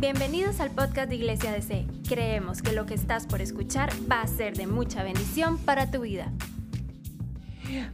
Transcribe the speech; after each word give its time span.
Bienvenidos 0.00 0.60
al 0.60 0.70
podcast 0.70 1.08
de 1.08 1.16
Iglesia 1.16 1.50
DC. 1.50 1.84
Creemos 2.08 2.62
que 2.62 2.70
lo 2.70 2.86
que 2.86 2.94
estás 2.94 3.26
por 3.26 3.42
escuchar 3.42 3.90
va 4.08 4.20
a 4.20 4.28
ser 4.28 4.56
de 4.56 4.68
mucha 4.68 5.02
bendición 5.02 5.58
para 5.58 5.90
tu 5.90 6.02
vida. 6.02 6.30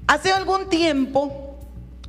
Hace 0.07 0.31
algún 0.31 0.69
tiempo, 0.69 1.59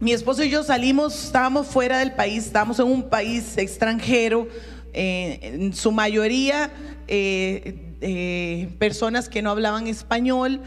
mi 0.02 0.12
esposo 0.12 0.44
y 0.44 0.50
yo 0.50 0.64
salimos, 0.64 1.24
estábamos 1.24 1.68
fuera 1.68 2.00
del 2.00 2.12
país, 2.12 2.46
estábamos 2.46 2.78
en 2.80 2.88
un 2.88 3.10
país 3.10 3.58
extranjero, 3.58 4.50
eh, 4.92 5.40
en 5.42 5.74
su 5.74 5.94
mayoría 5.94 6.72
eh, 7.08 7.96
eh, 8.02 8.76
personas 8.78 9.30
que 9.30 9.42
no 9.42 9.50
hablaban 9.50 9.88
español. 9.88 10.60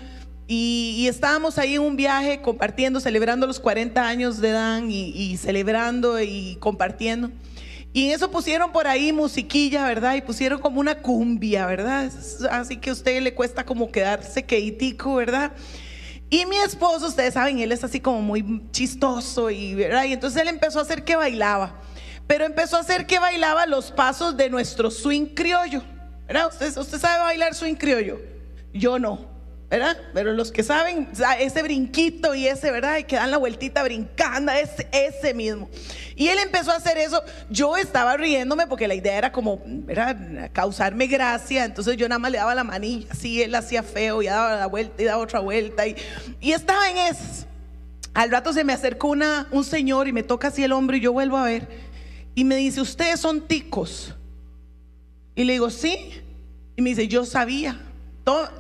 Y, 0.46 0.94
y 0.96 1.08
estábamos 1.08 1.58
ahí 1.58 1.74
en 1.74 1.82
un 1.82 1.96
viaje 1.96 2.40
compartiendo, 2.40 2.98
celebrando 2.98 3.46
los 3.46 3.60
40 3.60 4.08
años 4.08 4.40
de 4.40 4.52
Dan 4.52 4.90
y, 4.90 5.10
y 5.10 5.36
celebrando 5.36 6.18
y 6.18 6.56
compartiendo. 6.60 7.30
Y 7.92 8.10
eso 8.10 8.30
pusieron 8.30 8.70
por 8.70 8.86
ahí 8.86 9.12
musiquilla, 9.12 9.86
¿verdad? 9.86 10.14
Y 10.14 10.20
pusieron 10.20 10.60
como 10.60 10.80
una 10.80 10.98
cumbia, 10.98 11.66
¿verdad? 11.66 12.10
Así 12.50 12.76
que 12.76 12.90
a 12.90 12.92
usted 12.92 13.20
le 13.22 13.34
cuesta 13.34 13.64
como 13.64 13.90
quedarse 13.90 14.44
queitico, 14.44 15.14
¿verdad? 15.14 15.52
Y 16.30 16.44
mi 16.44 16.56
esposo, 16.56 17.06
ustedes 17.06 17.34
saben, 17.34 17.58
él 17.58 17.72
es 17.72 17.82
así 17.82 18.00
como 18.00 18.20
muy 18.20 18.62
chistoso 18.70 19.50
y, 19.50 19.74
¿verdad? 19.74 20.04
Y 20.04 20.12
entonces 20.12 20.42
él 20.42 20.48
empezó 20.48 20.78
a 20.78 20.82
hacer 20.82 21.02
que 21.02 21.16
bailaba. 21.16 21.80
Pero 22.26 22.44
empezó 22.44 22.76
a 22.76 22.80
hacer 22.80 23.06
que 23.06 23.18
bailaba 23.18 23.64
los 23.66 23.90
pasos 23.90 24.36
de 24.36 24.50
nuestro 24.50 24.90
swing 24.90 25.34
criollo. 25.34 25.82
¿Verdad? 26.26 26.48
¿Usted, 26.48 26.76
usted 26.76 26.98
sabe 26.98 27.20
bailar 27.20 27.54
swing 27.54 27.74
criollo? 27.74 28.20
Yo 28.74 28.98
no. 28.98 29.37
¿Verdad? 29.70 29.98
Pero 30.14 30.32
los 30.32 30.50
que 30.50 30.62
saben, 30.62 31.08
ese 31.38 31.62
brinquito 31.62 32.34
y 32.34 32.46
ese, 32.46 32.70
¿verdad? 32.70 32.98
Y 32.98 33.04
que 33.04 33.16
dan 33.16 33.30
la 33.30 33.36
vueltita 33.36 33.82
brincando, 33.82 34.50
ese, 34.52 34.88
ese 34.92 35.34
mismo. 35.34 35.68
Y 36.16 36.28
él 36.28 36.38
empezó 36.38 36.70
a 36.70 36.76
hacer 36.76 36.96
eso. 36.96 37.22
Yo 37.50 37.76
estaba 37.76 38.16
riéndome 38.16 38.66
porque 38.66 38.88
la 38.88 38.94
idea 38.94 39.18
era 39.18 39.30
como, 39.30 39.60
¿verdad? 39.64 40.50
Causarme 40.52 41.06
gracia. 41.06 41.66
Entonces 41.66 41.96
yo 41.98 42.08
nada 42.08 42.18
más 42.18 42.30
le 42.30 42.38
daba 42.38 42.54
la 42.54 42.64
manilla, 42.64 43.08
así 43.10 43.42
él 43.42 43.54
hacía 43.54 43.82
feo 43.82 44.22
y 44.22 44.26
daba 44.26 44.56
la 44.56 44.66
vuelta 44.66 45.02
y 45.02 45.04
daba 45.04 45.22
otra 45.22 45.40
vuelta. 45.40 45.86
Y, 45.86 45.96
y 46.40 46.52
estaba 46.52 46.88
en 46.88 46.96
eso. 46.96 47.46
Al 48.14 48.30
rato 48.30 48.52
se 48.52 48.64
me 48.64 48.72
acercó 48.72 49.08
una, 49.08 49.48
un 49.50 49.64
señor 49.64 50.08
y 50.08 50.12
me 50.12 50.22
toca 50.22 50.48
así 50.48 50.64
el 50.64 50.72
hombro 50.72 50.96
y 50.96 51.00
yo 51.00 51.12
vuelvo 51.12 51.36
a 51.36 51.44
ver. 51.44 51.68
Y 52.34 52.44
me 52.44 52.56
dice, 52.56 52.80
¿ustedes 52.80 53.20
son 53.20 53.46
ticos? 53.46 54.14
Y 55.34 55.44
le 55.44 55.52
digo, 55.52 55.68
sí. 55.68 56.22
Y 56.74 56.82
me 56.82 56.90
dice, 56.90 57.06
yo 57.06 57.26
sabía. 57.26 57.78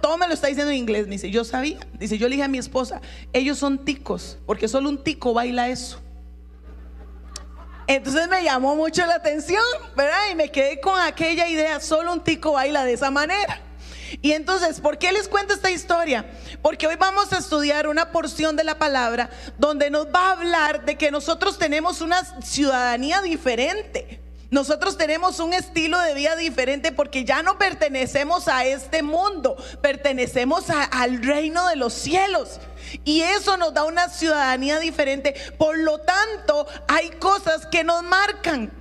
Todo, 0.00 0.16
me 0.16 0.26
lo 0.26 0.32
está 0.32 0.46
diciendo 0.46 0.72
en 0.72 0.78
inglés. 0.78 1.04
Me 1.04 1.12
dice, 1.12 1.30
yo 1.30 1.44
sabía. 1.44 1.78
Dice, 1.98 2.16
yo 2.16 2.26
le 2.26 2.36
dije 2.36 2.44
a 2.44 2.48
mi 2.48 2.56
esposa, 2.56 3.02
ellos 3.34 3.58
son 3.58 3.84
ticos, 3.84 4.38
porque 4.46 4.66
solo 4.66 4.88
un 4.88 5.04
tico 5.04 5.34
baila 5.34 5.68
eso. 5.68 6.00
Entonces 7.86 8.28
me 8.28 8.42
llamó 8.42 8.76
mucho 8.76 9.04
la 9.04 9.16
atención, 9.16 9.62
¿verdad? 9.94 10.30
Y 10.32 10.36
me 10.36 10.50
quedé 10.50 10.80
con 10.80 10.98
aquella 10.98 11.48
idea, 11.48 11.80
solo 11.80 12.14
un 12.14 12.24
tico 12.24 12.52
baila 12.52 12.86
de 12.86 12.94
esa 12.94 13.10
manera. 13.10 13.60
Y 14.22 14.32
entonces, 14.32 14.80
¿por 14.80 14.96
qué 14.96 15.12
les 15.12 15.28
cuento 15.28 15.52
esta 15.52 15.70
historia? 15.70 16.24
Porque 16.62 16.86
hoy 16.86 16.96
vamos 16.96 17.30
a 17.34 17.38
estudiar 17.38 17.88
una 17.88 18.10
porción 18.10 18.56
de 18.56 18.64
la 18.64 18.78
palabra 18.78 19.28
donde 19.58 19.90
nos 19.90 20.06
va 20.06 20.28
a 20.28 20.32
hablar 20.32 20.86
de 20.86 20.96
que 20.96 21.10
nosotros 21.10 21.58
tenemos 21.58 22.00
una 22.00 22.24
ciudadanía 22.40 23.20
diferente. 23.20 24.22
Nosotros 24.50 24.96
tenemos 24.96 25.40
un 25.40 25.52
estilo 25.52 26.00
de 26.00 26.14
vida 26.14 26.34
diferente 26.34 26.90
porque 26.90 27.24
ya 27.24 27.42
no 27.42 27.58
pertenecemos 27.58 28.48
a 28.48 28.64
este 28.64 29.02
mundo, 29.02 29.56
pertenecemos 29.82 30.70
al 30.70 31.22
reino 31.22 31.68
de 31.68 31.76
los 31.76 31.92
cielos. 31.92 32.58
Y 33.04 33.20
eso 33.20 33.58
nos 33.58 33.74
da 33.74 33.84
una 33.84 34.08
ciudadanía 34.08 34.78
diferente. 34.78 35.34
Por 35.58 35.76
lo 35.78 35.98
tanto, 35.98 36.66
hay 36.86 37.10
cosas 37.10 37.66
que 37.66 37.84
nos 37.84 38.02
marcan. 38.02 38.72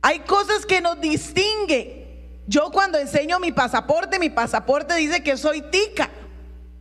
Hay 0.00 0.20
cosas 0.20 0.64
que 0.64 0.80
nos 0.80 1.00
distinguen. 1.00 2.06
Yo 2.46 2.70
cuando 2.70 2.98
enseño 2.98 3.40
mi 3.40 3.50
pasaporte, 3.50 4.20
mi 4.20 4.30
pasaporte 4.30 4.94
dice 4.94 5.24
que 5.24 5.36
soy 5.36 5.62
tica. 5.62 6.10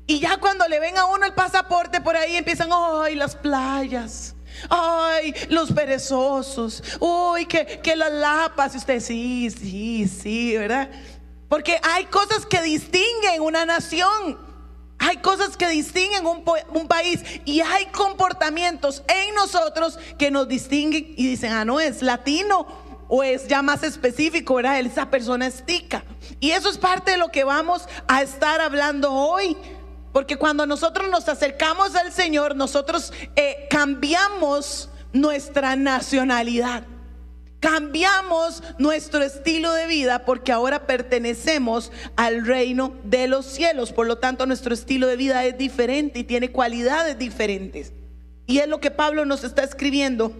Y 0.05 0.19
ya 0.19 0.37
cuando 0.37 0.67
le 0.67 0.79
ven 0.79 0.99
a 0.99 1.05
uno 1.05 1.25
el 1.25 1.33
pasaporte 1.33 1.99
por 2.01 2.15
ahí 2.15 2.35
empiezan, 2.35 2.69
ay, 2.71 3.15
las 3.15 3.35
playas. 3.35 4.35
Ay, 4.69 5.33
los 5.49 5.71
perezosos. 5.71 6.83
Uy, 6.99 7.45
que, 7.45 7.79
que 7.81 7.95
las 7.95 8.11
lapas. 8.11 8.73
Y 8.75 8.77
usted, 8.77 8.99
sí, 8.99 9.49
sí, 9.49 10.07
sí, 10.07 10.57
¿verdad? 10.57 10.89
Porque 11.49 11.79
hay 11.83 12.05
cosas 12.05 12.45
que 12.45 12.61
distinguen 12.61 13.41
una 13.41 13.65
nación. 13.65 14.37
Hay 14.97 15.17
cosas 15.17 15.57
que 15.57 15.67
distinguen 15.67 16.25
un, 16.25 16.43
un, 16.73 16.87
país 16.87 17.21
y 17.43 17.59
hay 17.59 17.85
comportamientos 17.87 19.03
en 19.07 19.35
nosotros 19.35 19.99
que 20.17 20.31
nos 20.31 20.47
distinguen 20.47 21.13
y 21.17 21.27
dicen, 21.27 21.51
ah, 21.51 21.65
no, 21.65 21.81
es 21.81 22.01
latino 22.01 22.65
o 23.07 23.23
es 23.23 23.47
ya 23.47 23.61
más 23.61 23.83
específico, 23.83 24.55
¿verdad? 24.55 24.79
Esa 24.79 25.09
persona 25.09 25.47
es 25.47 25.65
tica. 25.65 26.03
Y 26.39 26.51
eso 26.51 26.69
es 26.69 26.77
parte 26.77 27.11
de 27.11 27.17
lo 27.17 27.29
que 27.29 27.43
vamos 27.43 27.87
a 28.07 28.21
estar 28.21 28.61
hablando 28.61 29.11
hoy. 29.11 29.57
Porque 30.15 30.37
cuando 30.37 30.65
nosotros 30.65 31.09
nos 31.11 31.27
acercamos 31.27 31.93
al 31.93 32.09
Señor, 32.09 32.55
nosotros 32.55 33.11
eh, 33.35 33.67
cambiamos 33.69 34.87
nuestra 35.11 35.75
nacionalidad. 35.75 36.83
Cambiamos 37.59 38.63
nuestro 38.79 39.23
estilo 39.23 39.73
de 39.73 39.87
vida 39.87 40.23
porque 40.23 40.53
ahora 40.53 40.87
pertenecemos 40.87 41.91
al 42.15 42.45
reino 42.45 42.93
de 43.03 43.27
los 43.27 43.45
cielos. 43.45 43.91
Por 43.91 44.07
lo 44.07 44.17
tanto, 44.17 44.45
nuestro 44.45 44.73
estilo 44.73 45.07
de 45.07 45.17
vida 45.17 45.43
es 45.43 45.57
diferente 45.57 46.19
y 46.19 46.23
tiene 46.23 46.49
cualidades 46.49 47.19
diferentes. 47.19 47.91
Y 48.47 48.59
es 48.59 48.69
lo 48.69 48.79
que 48.79 48.91
Pablo 48.91 49.25
nos 49.25 49.43
está 49.43 49.65
escribiendo 49.65 50.31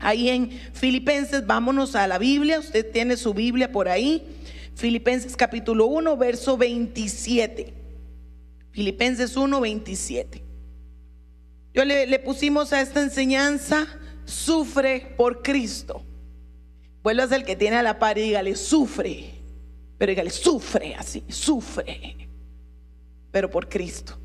ahí 0.00 0.28
en 0.28 0.50
Filipenses. 0.72 1.46
Vámonos 1.46 1.94
a 1.94 2.08
la 2.08 2.18
Biblia. 2.18 2.58
Usted 2.58 2.90
tiene 2.90 3.16
su 3.16 3.32
Biblia 3.32 3.70
por 3.70 3.88
ahí. 3.88 4.26
Filipenses 4.74 5.36
capítulo 5.36 5.86
1, 5.86 6.16
verso 6.16 6.56
27. 6.56 7.83
Filipenses 8.74 9.36
1:27. 9.36 10.42
Yo 11.72 11.84
le, 11.84 12.18
pusimos 12.18 12.72
a 12.72 12.80
esta 12.80 13.00
enseñanza, 13.00 13.86
sufre 14.24 15.14
por 15.16 15.42
Cristo. 15.42 16.02
Vuelve 17.02 17.22
a 17.22 17.28
ser 17.28 17.44
que 17.44 17.54
tiene 17.54 17.76
a 17.76 17.82
la 17.82 17.98
par 18.00 18.18
y 18.18 18.22
dígale, 18.22 18.56
sufre. 18.56 19.30
Pero 19.96 20.10
dígale, 20.10 20.30
sufre 20.30 20.96
así, 20.96 21.24
sufre. 21.28 22.28
Pero 23.30 23.48
por 23.48 23.68
Cristo. 23.68 24.18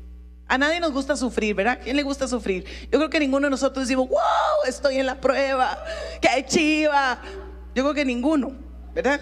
A 0.48 0.58
nadie 0.58 0.80
nos 0.80 0.90
gusta 0.90 1.16
sufrir, 1.16 1.54
¿verdad? 1.54 1.78
¿Quién 1.82 1.94
le 1.94 2.02
gusta 2.02 2.26
sufrir? 2.26 2.64
Yo 2.90 2.98
creo 2.98 3.10
que 3.10 3.20
ninguno 3.20 3.46
de 3.46 3.50
nosotros 3.50 3.86
decimos, 3.86 4.08
wow, 4.08 4.18
estoy 4.66 4.96
en 4.96 5.06
la 5.06 5.20
prueba, 5.20 5.78
qué 6.20 6.44
chiva. 6.44 7.22
Yo 7.72 7.84
creo 7.84 7.94
que 7.94 8.04
ninguno, 8.04 8.52
¿verdad? 8.92 9.20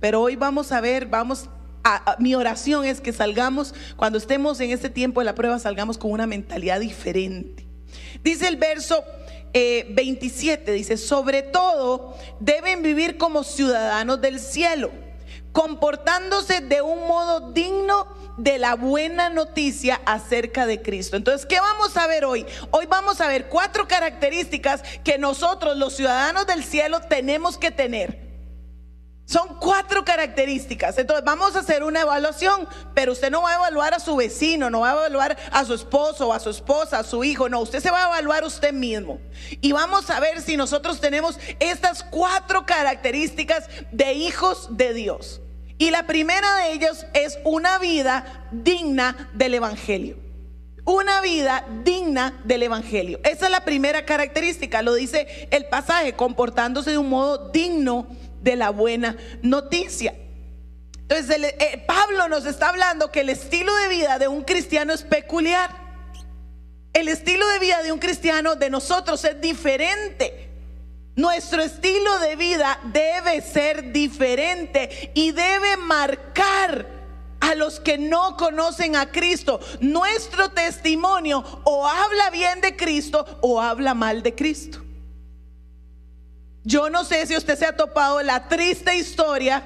Pero 0.00 0.20
hoy 0.20 0.36
vamos 0.36 0.70
a 0.72 0.82
ver, 0.82 1.06
vamos 1.06 1.48
mi 2.18 2.34
oración 2.34 2.84
es 2.84 3.00
que 3.00 3.12
salgamos, 3.12 3.74
cuando 3.96 4.18
estemos 4.18 4.60
en 4.60 4.70
este 4.70 4.90
tiempo 4.90 5.20
de 5.20 5.26
la 5.26 5.34
prueba, 5.34 5.58
salgamos 5.58 5.98
con 5.98 6.10
una 6.10 6.26
mentalidad 6.26 6.80
diferente. 6.80 7.66
Dice 8.22 8.48
el 8.48 8.56
verso 8.56 9.04
27, 9.52 10.70
eh, 10.70 10.74
dice, 10.74 10.96
sobre 10.96 11.42
todo 11.42 12.16
deben 12.40 12.82
vivir 12.82 13.16
como 13.16 13.44
ciudadanos 13.44 14.20
del 14.20 14.38
cielo, 14.40 14.90
comportándose 15.52 16.60
de 16.60 16.82
un 16.82 17.06
modo 17.06 17.52
digno 17.52 18.06
de 18.36 18.58
la 18.58 18.74
buena 18.74 19.30
noticia 19.30 20.00
acerca 20.04 20.66
de 20.66 20.82
Cristo. 20.82 21.16
Entonces, 21.16 21.46
¿qué 21.46 21.58
vamos 21.58 21.96
a 21.96 22.06
ver 22.06 22.26
hoy? 22.26 22.44
Hoy 22.70 22.86
vamos 22.86 23.20
a 23.22 23.28
ver 23.28 23.48
cuatro 23.48 23.88
características 23.88 24.82
que 25.02 25.16
nosotros, 25.16 25.76
los 25.78 25.94
ciudadanos 25.94 26.46
del 26.46 26.62
cielo, 26.62 27.00
tenemos 27.00 27.56
que 27.56 27.70
tener 27.70 28.26
son 29.26 29.56
cuatro 29.60 30.04
características. 30.04 30.96
Entonces 30.96 31.24
vamos 31.24 31.54
a 31.56 31.58
hacer 31.58 31.82
una 31.82 32.00
evaluación, 32.00 32.66
pero 32.94 33.12
usted 33.12 33.30
no 33.30 33.42
va 33.42 33.50
a 33.50 33.54
evaluar 33.56 33.92
a 33.92 33.98
su 33.98 34.16
vecino, 34.16 34.70
no 34.70 34.80
va 34.80 34.92
a 34.92 34.94
evaluar 34.94 35.36
a 35.50 35.64
su 35.64 35.74
esposo, 35.74 36.32
a 36.32 36.40
su 36.40 36.50
esposa, 36.50 37.00
a 37.00 37.04
su 37.04 37.24
hijo, 37.24 37.48
no, 37.48 37.60
usted 37.60 37.82
se 37.82 37.90
va 37.90 38.04
a 38.04 38.08
evaluar 38.08 38.44
usted 38.44 38.72
mismo. 38.72 39.20
Y 39.60 39.72
vamos 39.72 40.08
a 40.10 40.20
ver 40.20 40.40
si 40.40 40.56
nosotros 40.56 41.00
tenemos 41.00 41.38
estas 41.58 42.04
cuatro 42.04 42.64
características 42.64 43.68
de 43.90 44.14
hijos 44.14 44.68
de 44.70 44.94
Dios. 44.94 45.40
Y 45.78 45.90
la 45.90 46.06
primera 46.06 46.54
de 46.56 46.72
ellas 46.72 47.06
es 47.12 47.38
una 47.44 47.78
vida 47.78 48.46
digna 48.52 49.28
del 49.34 49.54
Evangelio. 49.54 50.16
Una 50.84 51.20
vida 51.20 51.66
digna 51.82 52.40
del 52.44 52.62
Evangelio. 52.62 53.18
Esa 53.24 53.46
es 53.46 53.50
la 53.50 53.64
primera 53.64 54.04
característica, 54.04 54.82
lo 54.82 54.94
dice 54.94 55.48
el 55.50 55.66
pasaje, 55.66 56.12
comportándose 56.14 56.92
de 56.92 56.98
un 56.98 57.08
modo 57.08 57.50
digno 57.50 58.06
de 58.46 58.54
la 58.54 58.70
buena 58.70 59.16
noticia. 59.42 60.14
Entonces 60.96 61.54
eh, 61.58 61.84
Pablo 61.84 62.28
nos 62.28 62.46
está 62.46 62.68
hablando 62.68 63.10
que 63.10 63.20
el 63.20 63.28
estilo 63.28 63.74
de 63.74 63.88
vida 63.88 64.20
de 64.20 64.28
un 64.28 64.44
cristiano 64.44 64.92
es 64.92 65.02
peculiar. 65.02 65.68
El 66.92 67.08
estilo 67.08 67.46
de 67.48 67.58
vida 67.58 67.82
de 67.82 67.90
un 67.90 67.98
cristiano 67.98 68.54
de 68.54 68.70
nosotros 68.70 69.24
es 69.24 69.40
diferente. 69.40 70.48
Nuestro 71.16 71.60
estilo 71.60 72.20
de 72.20 72.36
vida 72.36 72.78
debe 72.84 73.40
ser 73.40 73.92
diferente 73.92 75.10
y 75.12 75.32
debe 75.32 75.76
marcar 75.78 76.86
a 77.40 77.54
los 77.56 77.80
que 77.80 77.98
no 77.98 78.36
conocen 78.36 78.94
a 78.94 79.10
Cristo. 79.10 79.58
Nuestro 79.80 80.50
testimonio 80.50 81.42
o 81.64 81.84
habla 81.84 82.30
bien 82.30 82.60
de 82.60 82.76
Cristo 82.76 83.26
o 83.40 83.60
habla 83.60 83.92
mal 83.94 84.22
de 84.22 84.36
Cristo. 84.36 84.85
Yo 86.66 86.90
no 86.90 87.04
sé 87.04 87.24
si 87.26 87.36
usted 87.36 87.56
se 87.56 87.64
ha 87.64 87.76
topado 87.76 88.20
la 88.22 88.48
triste 88.48 88.96
historia 88.96 89.62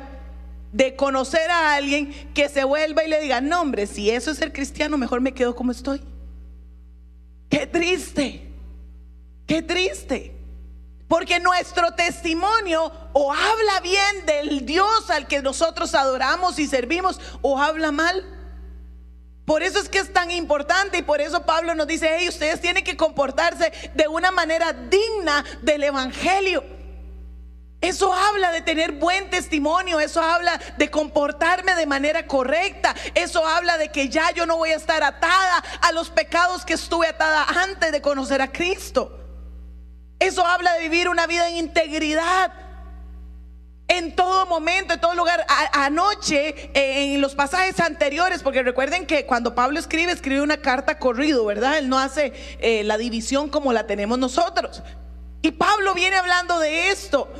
de 0.70 0.94
conocer 0.94 1.50
a 1.50 1.74
alguien 1.74 2.12
que 2.34 2.50
se 2.50 2.62
vuelva 2.62 3.02
y 3.02 3.08
le 3.08 3.22
diga, 3.22 3.40
no 3.40 3.62
hombre, 3.62 3.86
si 3.86 4.10
eso 4.10 4.30
es 4.30 4.36
ser 4.36 4.52
cristiano, 4.52 4.98
mejor 4.98 5.22
me 5.22 5.32
quedo 5.32 5.56
como 5.56 5.72
estoy. 5.72 6.02
Qué 7.48 7.66
triste, 7.66 8.46
qué 9.46 9.62
triste. 9.62 10.36
Porque 11.08 11.40
nuestro 11.40 11.90
testimonio 11.94 12.92
o 13.14 13.32
habla 13.32 13.80
bien 13.82 14.26
del 14.26 14.66
Dios 14.66 15.08
al 15.08 15.26
que 15.26 15.40
nosotros 15.40 15.94
adoramos 15.94 16.58
y 16.58 16.66
servimos 16.66 17.18
o 17.40 17.58
habla 17.58 17.92
mal. 17.92 18.22
Por 19.46 19.62
eso 19.62 19.78
es 19.78 19.88
que 19.88 20.00
es 20.00 20.12
tan 20.12 20.30
importante 20.30 20.98
y 20.98 21.02
por 21.02 21.22
eso 21.22 21.46
Pablo 21.46 21.74
nos 21.74 21.86
dice, 21.86 22.10
hey, 22.18 22.28
ustedes 22.28 22.60
tienen 22.60 22.84
que 22.84 22.98
comportarse 22.98 23.72
de 23.94 24.06
una 24.06 24.30
manera 24.30 24.74
digna 24.74 25.46
del 25.62 25.84
Evangelio. 25.84 26.79
Eso 27.80 28.12
habla 28.12 28.52
de 28.52 28.60
tener 28.60 28.92
buen 28.92 29.30
testimonio, 29.30 30.00
eso 30.00 30.20
habla 30.20 30.60
de 30.76 30.90
comportarme 30.90 31.74
de 31.74 31.86
manera 31.86 32.26
correcta, 32.26 32.94
eso 33.14 33.46
habla 33.46 33.78
de 33.78 33.88
que 33.88 34.10
ya 34.10 34.30
yo 34.32 34.44
no 34.44 34.58
voy 34.58 34.70
a 34.70 34.76
estar 34.76 35.02
atada 35.02 35.64
a 35.80 35.90
los 35.92 36.10
pecados 36.10 36.66
que 36.66 36.74
estuve 36.74 37.06
atada 37.06 37.46
antes 37.64 37.90
de 37.90 38.02
conocer 38.02 38.42
a 38.42 38.52
Cristo. 38.52 39.16
Eso 40.18 40.46
habla 40.46 40.74
de 40.74 40.80
vivir 40.82 41.08
una 41.08 41.26
vida 41.26 41.48
en 41.48 41.56
integridad. 41.56 42.52
En 43.88 44.14
todo 44.14 44.46
momento, 44.46 44.94
en 44.94 45.00
todo 45.00 45.14
lugar. 45.14 45.44
anoche, 45.72 46.70
en 46.74 47.20
los 47.20 47.34
pasajes 47.34 47.80
anteriores, 47.80 48.42
porque 48.42 48.62
recuerden 48.62 49.06
que 49.06 49.24
cuando 49.26 49.54
Pablo 49.54 49.80
escribe, 49.80 50.12
escribe 50.12 50.42
una 50.42 50.58
carta 50.58 50.98
corrido, 50.98 51.46
¿verdad? 51.46 51.78
Él 51.78 51.88
no 51.88 51.98
hace 51.98 52.32
eh, 52.60 52.84
la 52.84 52.98
división 52.98 53.48
como 53.48 53.72
la 53.72 53.86
tenemos 53.86 54.18
nosotros. 54.18 54.82
Y 55.42 55.52
Pablo 55.52 55.94
viene 55.94 56.16
hablando 56.16 56.58
de 56.60 56.90
esto. 56.90 57.32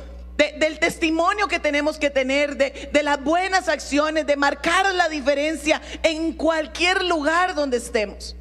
Del 0.57 0.79
testimonio 0.79 1.47
que 1.47 1.59
tenemos 1.59 1.97
que 1.97 2.09
tener, 2.09 2.57
de, 2.57 2.89
de 2.91 3.03
las 3.03 3.23
buenas 3.23 3.67
acciones, 3.67 4.25
de 4.25 4.35
marcar 4.35 4.93
la 4.93 5.09
diferencia 5.09 5.81
en 6.03 6.33
cualquier 6.33 7.03
lugar 7.03 7.55
donde 7.55 7.77
estemos. 7.77 8.35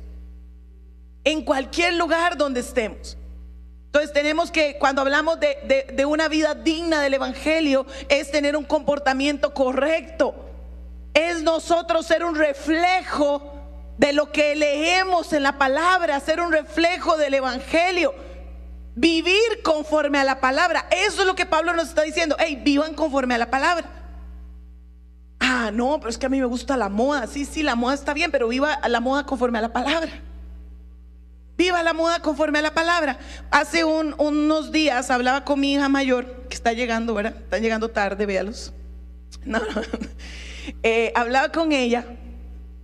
En 1.24 1.44
cualquier 1.44 1.94
lugar 1.94 2.36
donde 2.36 2.60
estemos. 2.60 3.16
Entonces 3.92 4.12
tenemos 4.12 4.52
que, 4.52 4.76
cuando 4.78 5.02
hablamos 5.02 5.40
de, 5.40 6.04
una 6.06 6.28
vida 6.28 6.54
digna 6.54 7.00
del 7.00 7.14
Evangelio, 7.14 7.86
es 8.08 8.30
tener 8.30 8.56
un 8.56 8.62
comportamiento 8.62 9.52
correcto. 9.52 10.32
Es 11.12 11.42
nosotros 11.42 12.06
ser 12.06 12.24
un 12.24 12.36
reflejo 12.36 13.52
de 13.98 14.12
lo 14.12 14.30
que 14.30 14.54
leemos 14.54 15.32
en 15.32 15.42
la 15.42 15.58
palabra, 15.58 16.20
ser 16.20 16.40
un 16.40 16.52
reflejo 16.52 17.16
del 17.16 17.34
Evangelio. 17.34 18.14
Vivir 18.94 19.62
conforme 19.62 20.18
a 20.18 20.24
la 20.24 20.40
palabra. 20.40 20.86
Eso 20.90 21.22
es 21.22 21.26
lo 21.26 21.34
que 21.34 21.46
Pablo 21.46 21.72
nos 21.74 21.88
está 21.88 22.02
diciendo. 22.02 22.36
Hey, 22.38 22.60
vivan 22.62 22.94
conforme 22.94 23.34
a 23.34 23.38
la 23.38 23.50
palabra. 23.50 23.88
Ah, 25.38 25.70
no, 25.72 25.98
pero 25.98 26.10
es 26.10 26.18
que 26.18 26.26
a 26.26 26.28
mí 26.28 26.38
me 26.38 26.46
gusta 26.46 26.76
la 26.76 26.88
moda. 26.88 27.26
Sí, 27.26 27.44
sí, 27.44 27.62
la 27.62 27.74
moda 27.74 27.94
está 27.94 28.14
bien, 28.14 28.30
pero 28.30 28.48
viva 28.48 28.78
la 28.86 29.00
moda 29.00 29.24
conforme 29.24 29.58
a 29.58 29.62
la 29.62 29.72
palabra. 29.72 30.10
Viva 31.56 31.82
la 31.82 31.92
moda 31.92 32.20
conforme 32.20 32.58
a 32.58 32.62
la 32.62 32.74
palabra. 32.74 33.18
Hace 33.50 33.84
unos 33.84 34.72
días 34.72 35.10
hablaba 35.10 35.44
con 35.44 35.60
mi 35.60 35.74
hija 35.74 35.88
mayor, 35.88 36.46
que 36.48 36.54
está 36.54 36.72
llegando, 36.72 37.14
¿verdad? 37.14 37.34
Está 37.36 37.58
llegando 37.58 37.88
tarde, 37.90 38.26
véalos. 38.26 38.72
No, 39.44 39.58
no. 39.58 39.66
Eh, 40.82 41.10
hablaba 41.16 41.50
con 41.50 41.72
ella 41.72 42.04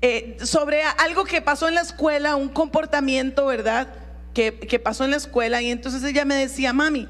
eh, 0.02 0.36
sobre 0.42 0.82
algo 0.82 1.24
que 1.24 1.40
pasó 1.40 1.68
en 1.68 1.74
la 1.74 1.80
escuela, 1.80 2.36
un 2.36 2.48
comportamiento, 2.48 3.46
¿verdad? 3.46 3.88
Que, 4.36 4.78
pasó 4.78 5.04
en 5.04 5.12
la 5.12 5.16
escuela. 5.16 5.62
Y 5.62 5.70
entonces 5.70 6.04
ella 6.04 6.26
me 6.26 6.34
decía, 6.34 6.74
mami, 6.74 7.08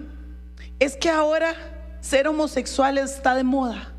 es 0.78 0.96
que 0.96 1.10
ahora 1.10 1.54
ser 2.00 2.28
homosexual 2.28 2.98
está 2.98 3.34
de 3.34 3.42
moda. 3.42 3.92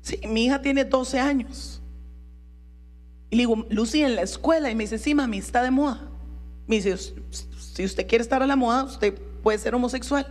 Sí, 0.00 0.18
mi 0.26 0.46
hija 0.46 0.60
tiene 0.60 0.84
12 0.84 1.20
años. 1.20 1.80
Y 3.30 3.36
le 3.36 3.42
digo, 3.42 3.64
Lucy, 3.70 4.02
en 4.02 4.16
la 4.16 4.22
escuela. 4.22 4.70
Y 4.70 4.74
me 4.74 4.84
dice, 4.84 4.98
sí, 4.98 5.14
mami, 5.14 5.38
está 5.38 5.62
de 5.62 5.70
moda. 5.70 6.00
Me 6.66 6.76
dice, 6.76 6.96
si 6.96 7.84
usted 7.84 8.08
quiere 8.08 8.22
estar 8.22 8.42
a 8.42 8.46
la 8.48 8.56
moda, 8.56 8.82
usted 8.82 9.16
puede 9.44 9.58
ser 9.58 9.72
homosexual. 9.72 10.26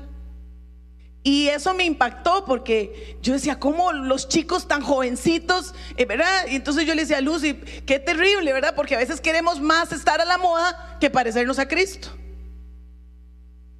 Y 1.28 1.50
eso 1.50 1.74
me 1.74 1.84
impactó 1.84 2.46
porque 2.46 3.18
yo 3.22 3.34
decía, 3.34 3.60
¿cómo 3.60 3.92
los 3.92 4.30
chicos 4.30 4.66
tan 4.66 4.82
jovencitos, 4.82 5.74
eh, 5.98 6.06
verdad? 6.06 6.48
Y 6.48 6.56
entonces 6.56 6.86
yo 6.86 6.96
le 6.96 7.02
decía 7.02 7.18
a 7.18 7.22
Lucy, 7.22 7.54
qué 7.86 8.00
terrible, 8.00 8.54
¿verdad? 8.54 8.74
Porque 8.74 8.96
a 8.96 8.98
veces 8.98 9.20
queremos 9.20 9.60
más 9.60 9.92
estar 9.92 10.22
a 10.22 10.24
la 10.24 10.38
moda 10.38 10.96
que 11.02 11.10
parecernos 11.10 11.60
a 11.60 11.68
Cristo. 11.68 12.08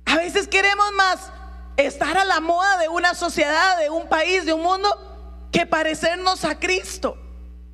A 0.04 0.18
veces 0.18 0.50
queremos 0.50 0.92
más 0.98 1.32
estar 1.78 2.18
a 2.18 2.26
la 2.26 2.42
moda 2.42 2.80
de 2.80 2.90
una 2.90 3.14
sociedad, 3.14 3.80
de 3.80 3.92
un 3.92 4.10
país, 4.10 4.46
de 4.46 4.52
un 4.52 4.64
mundo, 4.64 5.48
que 5.50 5.66
parecernos 5.66 6.44
a 6.44 6.60
Cristo. 6.60 7.18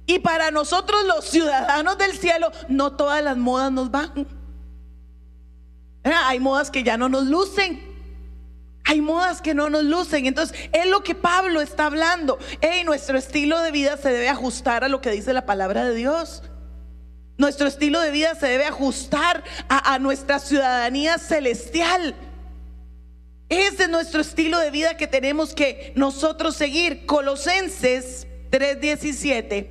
Y 0.05 0.19
para 0.19 0.51
nosotros 0.51 1.03
los 1.05 1.25
ciudadanos 1.25 1.97
del 1.97 2.15
cielo, 2.15 2.51
no 2.67 2.95
todas 2.95 3.23
las 3.23 3.37
modas 3.37 3.71
nos 3.71 3.89
van. 3.89 4.27
Hay 6.03 6.39
modas 6.39 6.69
que 6.69 6.83
ya 6.83 6.95
no 6.95 7.09
nos 7.09 7.23
lucen. 7.23 7.92
Hay 8.85 9.01
modas 9.01 9.41
que 9.41 9.53
no 9.53 9.69
nos 9.69 9.83
lucen. 9.83 10.25
Entonces, 10.25 10.57
es 10.71 10.87
lo 10.87 11.03
que 11.03 11.15
Pablo 11.15 11.61
está 11.61 11.85
hablando. 11.85 12.37
Hey, 12.61 12.83
nuestro 12.83 13.17
estilo 13.17 13.59
de 13.61 13.71
vida 13.71 13.97
se 13.97 14.09
debe 14.09 14.29
ajustar 14.29 14.83
a 14.83 14.89
lo 14.89 15.01
que 15.01 15.11
dice 15.11 15.33
la 15.33 15.45
palabra 15.45 15.85
de 15.85 15.95
Dios. 15.95 16.43
Nuestro 17.37 17.67
estilo 17.67 17.99
de 18.01 18.11
vida 18.11 18.35
se 18.35 18.47
debe 18.47 18.65
ajustar 18.65 19.43
a, 19.69 19.93
a 19.93 19.99
nuestra 19.99 20.39
ciudadanía 20.39 21.17
celestial. 21.17 22.15
Ese 23.49 23.83
es 23.83 23.89
nuestro 23.89 24.21
estilo 24.21 24.59
de 24.59 24.71
vida 24.71 24.97
que 24.97 25.07
tenemos 25.07 25.53
que 25.53 25.93
nosotros 25.95 26.55
seguir. 26.55 27.05
Colosenses 27.05 28.27
3:17. 28.51 29.69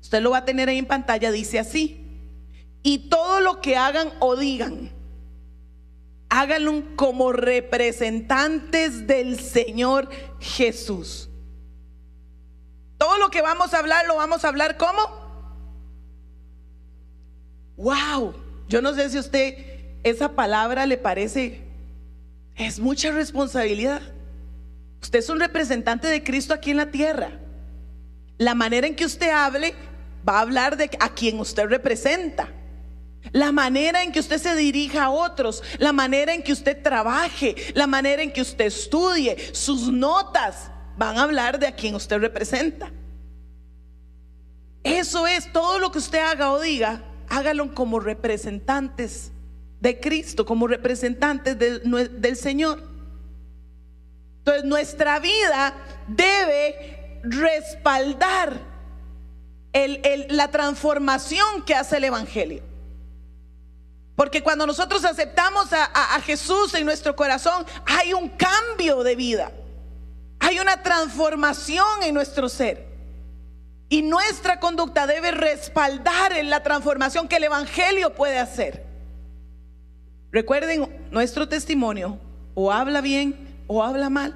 Usted 0.00 0.20
lo 0.20 0.30
va 0.30 0.38
a 0.38 0.44
tener 0.44 0.68
ahí 0.68 0.78
en 0.78 0.86
pantalla. 0.86 1.30
Dice 1.30 1.58
así. 1.58 2.04
Y 2.82 3.10
todo 3.10 3.40
lo 3.40 3.60
que 3.60 3.76
hagan 3.76 4.10
o 4.18 4.36
digan 4.36 4.99
háganlo 6.30 6.84
como 6.96 7.32
representantes 7.32 9.06
del 9.06 9.38
Señor 9.38 10.08
Jesús. 10.38 11.28
Todo 12.96 13.18
lo 13.18 13.30
que 13.30 13.42
vamos 13.42 13.74
a 13.74 13.80
hablar 13.80 14.06
lo 14.06 14.16
vamos 14.16 14.44
a 14.44 14.48
hablar 14.48 14.76
como. 14.76 15.00
Wow, 17.76 18.34
yo 18.68 18.80
no 18.80 18.94
sé 18.94 19.10
si 19.10 19.18
usted 19.18 19.54
esa 20.02 20.34
palabra 20.34 20.86
le 20.86 20.96
parece, 20.96 21.62
es 22.56 22.78
mucha 22.78 23.10
responsabilidad. 23.10 24.00
Usted 25.02 25.18
es 25.18 25.28
un 25.28 25.40
representante 25.40 26.08
de 26.08 26.22
Cristo 26.22 26.54
aquí 26.54 26.70
en 26.70 26.76
la 26.76 26.90
tierra. 26.90 27.32
La 28.38 28.54
manera 28.54 28.86
en 28.86 28.94
que 28.94 29.04
usted 29.04 29.30
hable 29.30 29.74
va 30.28 30.38
a 30.38 30.42
hablar 30.42 30.76
de 30.76 30.90
a 31.00 31.08
quien 31.08 31.40
usted 31.40 31.66
representa. 31.66 32.48
La 33.32 33.52
manera 33.52 34.02
en 34.02 34.12
que 34.12 34.20
usted 34.20 34.38
se 34.38 34.54
dirija 34.56 35.04
a 35.04 35.10
otros, 35.10 35.62
la 35.78 35.92
manera 35.92 36.34
en 36.34 36.42
que 36.42 36.52
usted 36.52 36.82
trabaje, 36.82 37.54
la 37.74 37.86
manera 37.86 38.22
en 38.22 38.32
que 38.32 38.40
usted 38.40 38.66
estudie, 38.66 39.54
sus 39.54 39.88
notas 39.88 40.70
van 40.96 41.18
a 41.18 41.22
hablar 41.22 41.58
de 41.58 41.66
a 41.66 41.74
quien 41.74 41.94
usted 41.94 42.18
representa. 42.18 42.90
Eso 44.82 45.26
es 45.26 45.52
todo 45.52 45.78
lo 45.78 45.92
que 45.92 45.98
usted 45.98 46.18
haga 46.18 46.50
o 46.50 46.60
diga, 46.60 47.02
hágalo 47.28 47.74
como 47.74 48.00
representantes 48.00 49.30
de 49.80 50.00
Cristo, 50.00 50.44
como 50.44 50.66
representantes 50.66 51.58
del 51.58 52.36
Señor. 52.36 52.82
Entonces 54.38 54.64
nuestra 54.64 55.20
vida 55.20 55.74
debe 56.08 57.20
respaldar 57.22 58.58
la 60.30 60.50
transformación 60.50 61.62
que 61.66 61.74
hace 61.74 61.98
el 61.98 62.04
Evangelio. 62.04 62.69
Porque 64.20 64.42
cuando 64.42 64.66
nosotros 64.66 65.02
aceptamos 65.06 65.72
a, 65.72 66.20
Jesús 66.20 66.74
en 66.74 66.84
nuestro 66.84 67.16
corazón, 67.16 67.64
hay 67.86 68.12
un 68.12 68.28
cambio 68.28 69.02
de 69.02 69.16
vida. 69.16 69.50
Hay 70.40 70.58
una 70.58 70.82
transformación 70.82 72.02
en 72.02 72.12
nuestro 72.12 72.50
ser. 72.50 72.86
Y 73.88 74.02
nuestra 74.02 74.60
conducta 74.60 75.06
debe 75.06 75.30
respaldar 75.30 76.34
en 76.34 76.50
la 76.50 76.62
transformación 76.62 77.28
que 77.28 77.36
el 77.36 77.44
Evangelio 77.44 78.12
puede 78.12 78.38
hacer. 78.38 78.84
Recuerden, 80.30 81.08
nuestro 81.10 81.48
testimonio 81.48 82.18
o 82.52 82.70
habla 82.70 83.00
bien 83.00 83.64
o 83.68 83.82
habla 83.82 84.10
mal. 84.10 84.34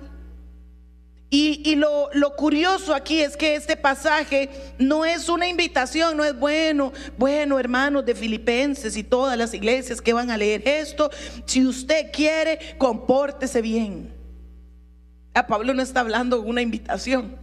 Y, 1.37 1.75
lo, 1.75 2.37
curioso 2.37 2.95
aquí 2.95 3.21
es 3.21 3.37
que 3.37 3.57
este 3.57 3.77
pasaje 3.77 4.49
no 4.79 5.05
es 5.05 5.29
una 5.29 5.49
invitación, 5.49 6.17
no 6.17 6.25
es 6.25 6.39
bueno, 6.39 6.93
bueno 7.19 7.59
hermanos 7.59 8.07
de 8.07 8.15
Filipenses 8.15 8.97
y 8.97 9.03
todas 9.03 9.37
las 9.37 9.53
iglesias 9.53 10.01
que 10.01 10.13
van 10.13 10.31
a 10.31 10.37
leer 10.37 10.63
esto, 10.65 11.11
si 11.45 11.67
usted 11.67 12.13
quiere, 12.13 12.77
compórtese 12.79 13.61
bien. 13.63 14.15
A 15.35 15.45
Pablo 15.45 15.75
no 15.75 15.83
está 15.83 16.01
hablando 16.01 16.41
una 16.41 16.63
invitación, 16.63 17.35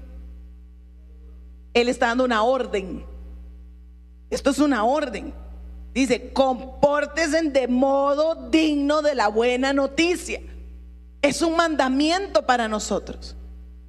él 1.74 1.90
está 1.90 2.08
dando 2.08 2.24
una 2.24 2.44
orden. 2.44 3.04
Esto 4.30 4.52
es 4.52 4.60
una 4.60 4.86
orden. 4.86 5.34
Dice, 5.94 6.32
compórtese 6.32 7.42
de 7.42 7.68
modo 7.68 8.48
digno 8.50 9.02
de 9.02 9.16
la 9.16 9.28
buena 9.28 9.74
noticia. 9.74 10.40
Es 11.22 11.42
un 11.42 11.58
mandamiento 11.58 12.46
para 12.46 12.70
nosotros. 12.70 13.36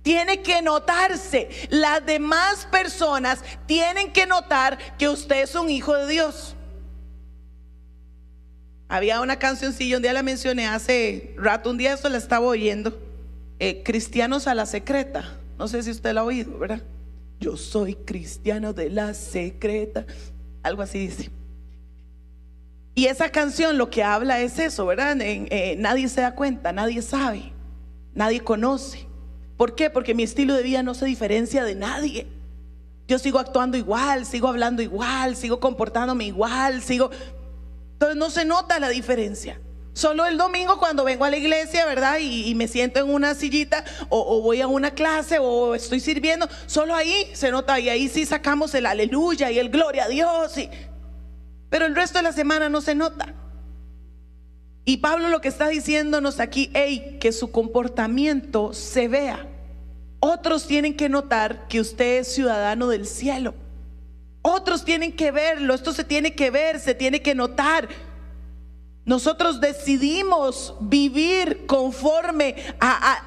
Tiene 0.02 0.42
que 0.42 0.60
notarse. 0.62 1.48
Las 1.70 2.04
demás 2.04 2.66
personas 2.70 3.42
tienen 3.66 4.12
que 4.12 4.26
notar 4.26 4.78
que 4.98 5.08
usted 5.08 5.42
es 5.42 5.54
un 5.54 5.70
hijo 5.70 5.94
de 5.96 6.08
Dios. 6.08 6.56
Había 8.88 9.20
una 9.20 9.38
cancioncilla, 9.38 9.96
un 9.96 10.02
día 10.02 10.12
la 10.12 10.22
mencioné 10.22 10.66
hace 10.66 11.34
rato, 11.38 11.70
un 11.70 11.78
día 11.78 11.94
eso 11.94 12.08
la 12.08 12.18
estaba 12.18 12.46
oyendo. 12.46 13.00
Eh, 13.58 13.82
cristianos 13.84 14.46
a 14.46 14.54
la 14.54 14.66
secreta. 14.66 15.38
No 15.58 15.68
sé 15.68 15.82
si 15.82 15.90
usted 15.90 16.12
la 16.12 16.22
ha 16.22 16.24
oído, 16.24 16.58
¿verdad? 16.58 16.82
Yo 17.40 17.56
soy 17.56 17.94
cristiano 17.94 18.72
de 18.72 18.90
la 18.90 19.14
secreta. 19.14 20.04
Algo 20.62 20.82
así 20.82 20.98
dice. 20.98 21.30
Y 22.94 23.06
esa 23.06 23.30
canción 23.30 23.78
lo 23.78 23.88
que 23.88 24.02
habla 24.02 24.40
es 24.40 24.58
eso, 24.58 24.84
¿verdad? 24.84 25.16
Eh, 25.20 25.76
nadie 25.78 26.08
se 26.08 26.20
da 26.20 26.34
cuenta, 26.34 26.72
nadie 26.72 27.00
sabe, 27.00 27.52
nadie 28.14 28.40
conoce. 28.40 29.06
¿Por 29.62 29.76
qué? 29.76 29.90
Porque 29.90 30.12
mi 30.12 30.24
estilo 30.24 30.54
de 30.54 30.64
vida 30.64 30.82
no 30.82 30.92
se 30.92 31.06
diferencia 31.06 31.62
de 31.62 31.76
nadie. 31.76 32.26
Yo 33.06 33.20
sigo 33.20 33.38
actuando 33.38 33.76
igual, 33.76 34.26
sigo 34.26 34.48
hablando 34.48 34.82
igual, 34.82 35.36
sigo 35.36 35.60
comportándome 35.60 36.24
igual, 36.24 36.82
sigo... 36.82 37.12
Entonces 37.92 38.16
no 38.16 38.28
se 38.30 38.44
nota 38.44 38.80
la 38.80 38.88
diferencia. 38.88 39.60
Solo 39.92 40.26
el 40.26 40.36
domingo 40.36 40.80
cuando 40.80 41.04
vengo 41.04 41.24
a 41.24 41.30
la 41.30 41.36
iglesia, 41.36 41.86
¿verdad? 41.86 42.18
Y, 42.20 42.52
me 42.56 42.66
siento 42.66 42.98
en 42.98 43.08
una 43.08 43.36
sillita 43.36 43.84
o, 44.08 44.42
voy 44.42 44.60
a 44.62 44.66
una 44.66 44.90
clase 44.90 45.38
o 45.38 45.76
estoy 45.76 46.00
sirviendo, 46.00 46.48
solo 46.66 46.92
ahí 46.96 47.30
se 47.32 47.52
nota 47.52 47.78
y 47.78 47.88
ahí 47.88 48.08
sí 48.08 48.26
sacamos 48.26 48.74
el 48.74 48.84
aleluya 48.84 49.52
y 49.52 49.60
el 49.60 49.70
gloria 49.70 50.06
a 50.06 50.08
Dios. 50.08 50.54
Pero 51.70 51.86
el 51.86 51.94
resto 51.94 52.18
de 52.18 52.24
la 52.24 52.32
semana 52.32 52.68
no 52.68 52.80
se 52.80 52.96
nota. 52.96 53.32
Y 54.84 54.96
Pablo 54.96 55.28
lo 55.28 55.40
que 55.40 55.46
está 55.46 55.68
diciéndonos 55.68 56.40
aquí, 56.40 56.68
hey, 56.74 57.18
que 57.20 57.30
su 57.30 57.52
comportamiento 57.52 58.72
se 58.72 59.06
vea. 59.06 59.50
Otros 60.24 60.68
tienen 60.68 60.96
que 60.96 61.08
notar 61.08 61.66
que 61.66 61.80
usted 61.80 62.20
es 62.20 62.32
ciudadano 62.32 62.86
del 62.86 63.08
cielo. 63.08 63.54
Otros 64.40 64.84
tienen 64.84 65.16
que 65.16 65.32
verlo, 65.32 65.74
esto 65.74 65.92
se 65.92 66.04
tiene 66.04 66.36
que 66.36 66.48
ver, 66.48 66.78
se 66.78 66.94
tiene 66.94 67.20
que 67.20 67.34
notar. 67.34 67.88
Nosotros 69.04 69.60
decidimos 69.60 70.76
vivir 70.78 71.66
conforme 71.66 72.54
a, 72.78 73.20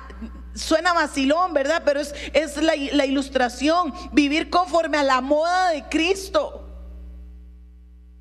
suena 0.54 0.94
vacilón, 0.94 1.54
¿verdad? 1.54 1.82
Pero 1.84 2.00
es, 2.00 2.16
es 2.32 2.56
la, 2.56 2.72
la, 2.94 3.06
ilustración, 3.06 3.94
vivir 4.14 4.50
conforme 4.50 4.98
a 4.98 5.04
la 5.04 5.20
moda 5.20 5.72
de 5.72 5.84
Cristo. 5.90 6.66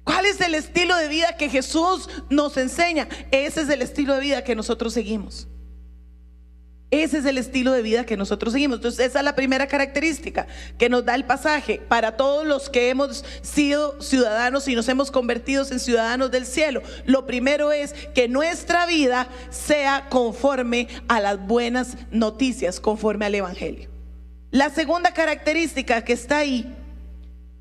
¿Cuál 0.03 0.27
es 0.27 0.41
el 0.41 0.57
estilo 0.57 0.97
de 0.97 1.07
vida 1.07 1.37
que 1.37 1.49
Jesús 1.49 2.09
nos 2.29 2.57
enseña? 2.57 3.07
Ese 3.31 3.61
es 3.61 3.69
el 3.69 3.83
estilo 3.83 4.15
de 4.15 4.21
vida 4.21 4.43
que 4.43 4.57
nosotros 4.57 4.93
seguimos. 4.93 5.47
Ese 7.03 7.19
es 7.19 7.25
el 7.25 7.39
estilo 7.39 7.73
de 7.73 7.83
vida 7.83 8.07
que 8.07 8.17
nosotros 8.17 8.53
seguimos. 8.53 8.77
Entonces, 8.77 9.07
esa 9.07 9.19
es 9.19 9.25
la 9.25 9.35
primera 9.35 9.67
característica 9.67 10.47
que 10.79 10.89
nos 10.89 11.05
da 11.05 11.17
el 11.17 11.25
pasaje 11.25 11.81
para 11.89 12.17
todos 12.17 12.47
los 12.47 12.71
que 12.71 12.89
hemos 12.89 13.25
sido 13.43 14.01
ciudadanos 14.01 14.69
y 14.69 14.77
nos 14.77 14.89
hemos 14.89 15.11
convertido 15.11 15.67
en 15.69 15.81
ciudadanos 15.81 16.31
del 16.31 16.47
cielo. 16.47 16.83
Lo 17.05 17.27
primero 17.27 17.73
es 17.73 17.95
que 18.15 18.29
nuestra 18.29 18.87
vida 18.87 19.29
sea 19.51 20.09
conforme 20.09 20.87
a 21.09 21.19
las 21.19 21.45
buenas 21.45 21.97
noticias, 22.13 22.79
conforme 22.79 23.27
al 23.27 23.35
Evangelio. 23.35 23.89
La 24.53 24.71
segunda 24.71 25.13
característica 25.13 26.05
que 26.05 26.13
está 26.13 26.39
ahí 26.39 26.77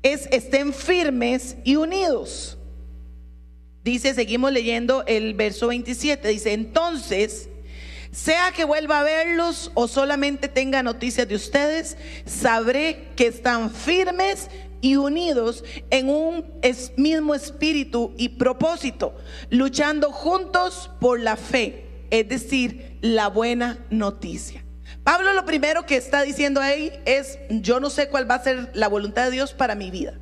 es 0.04 0.28
estén 0.30 0.72
firmes 0.72 1.56
y 1.64 1.74
unidos. 1.74 2.56
Dice, 3.82 4.14
seguimos 4.14 4.52
leyendo 4.52 5.02
el 5.08 5.34
verso 5.34 5.66
27, 5.66 6.28
dice, 6.28 6.52
entonces, 6.52 7.48
sea 8.14 8.52
que 8.52 8.64
vuelva 8.64 9.00
a 9.00 9.02
verlos 9.02 9.72
o 9.74 9.88
solamente 9.88 10.48
tenga 10.48 10.82
noticias 10.82 11.26
de 11.26 11.34
ustedes, 11.34 11.96
sabré 12.24 13.08
que 13.16 13.26
están 13.26 13.70
firmes 13.70 14.48
y 14.80 14.96
unidos 14.96 15.64
en 15.90 16.08
un 16.08 16.44
mismo 16.96 17.34
espíritu 17.34 18.14
y 18.16 18.30
propósito, 18.30 19.16
luchando 19.50 20.12
juntos 20.12 20.90
por 21.00 21.18
la 21.18 21.36
fe, 21.36 22.06
es 22.10 22.28
decir, 22.28 22.98
la 23.00 23.28
buena 23.28 23.78
noticia. 23.90 24.64
Pablo 25.02 25.32
lo 25.32 25.44
primero 25.44 25.84
que 25.84 25.96
está 25.96 26.22
diciendo 26.22 26.60
ahí 26.60 26.92
es, 27.06 27.38
yo 27.50 27.80
no 27.80 27.90
sé 27.90 28.08
cuál 28.08 28.30
va 28.30 28.36
a 28.36 28.44
ser 28.44 28.70
la 28.74 28.88
voluntad 28.88 29.24
de 29.24 29.32
Dios 29.32 29.52
para 29.52 29.74
mi 29.74 29.90
vida. 29.90 30.14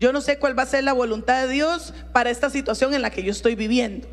Yo 0.00 0.12
no 0.12 0.22
sé 0.22 0.38
cuál 0.38 0.58
va 0.58 0.64
a 0.64 0.66
ser 0.66 0.82
la 0.82 0.92
voluntad 0.92 1.46
de 1.46 1.52
Dios 1.52 1.94
para 2.12 2.30
esta 2.30 2.50
situación 2.50 2.94
en 2.94 3.02
la 3.02 3.10
que 3.10 3.22
yo 3.22 3.30
estoy 3.30 3.54
viviendo. 3.54 4.08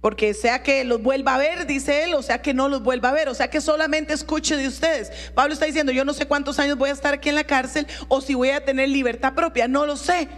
Porque 0.00 0.32
sea 0.32 0.62
que 0.62 0.84
los 0.84 1.02
vuelva 1.02 1.34
a 1.34 1.38
ver, 1.38 1.66
dice 1.66 2.04
él, 2.04 2.14
o 2.14 2.22
sea 2.22 2.40
que 2.40 2.54
no 2.54 2.68
los 2.68 2.82
vuelva 2.82 3.10
a 3.10 3.12
ver, 3.12 3.28
o 3.28 3.34
sea 3.34 3.50
que 3.50 3.60
solamente 3.60 4.14
escuche 4.14 4.56
de 4.56 4.66
ustedes. 4.66 5.10
Pablo 5.34 5.52
está 5.52 5.66
diciendo, 5.66 5.92
yo 5.92 6.04
no 6.06 6.14
sé 6.14 6.26
cuántos 6.26 6.58
años 6.58 6.78
voy 6.78 6.88
a 6.88 6.94
estar 6.94 7.12
aquí 7.12 7.28
en 7.28 7.34
la 7.34 7.44
cárcel 7.44 7.86
o 8.08 8.20
si 8.20 8.34
voy 8.34 8.50
a 8.50 8.64
tener 8.64 8.88
libertad 8.88 9.34
propia, 9.34 9.68
no 9.68 9.84
lo 9.84 9.96
sé. 9.96 10.28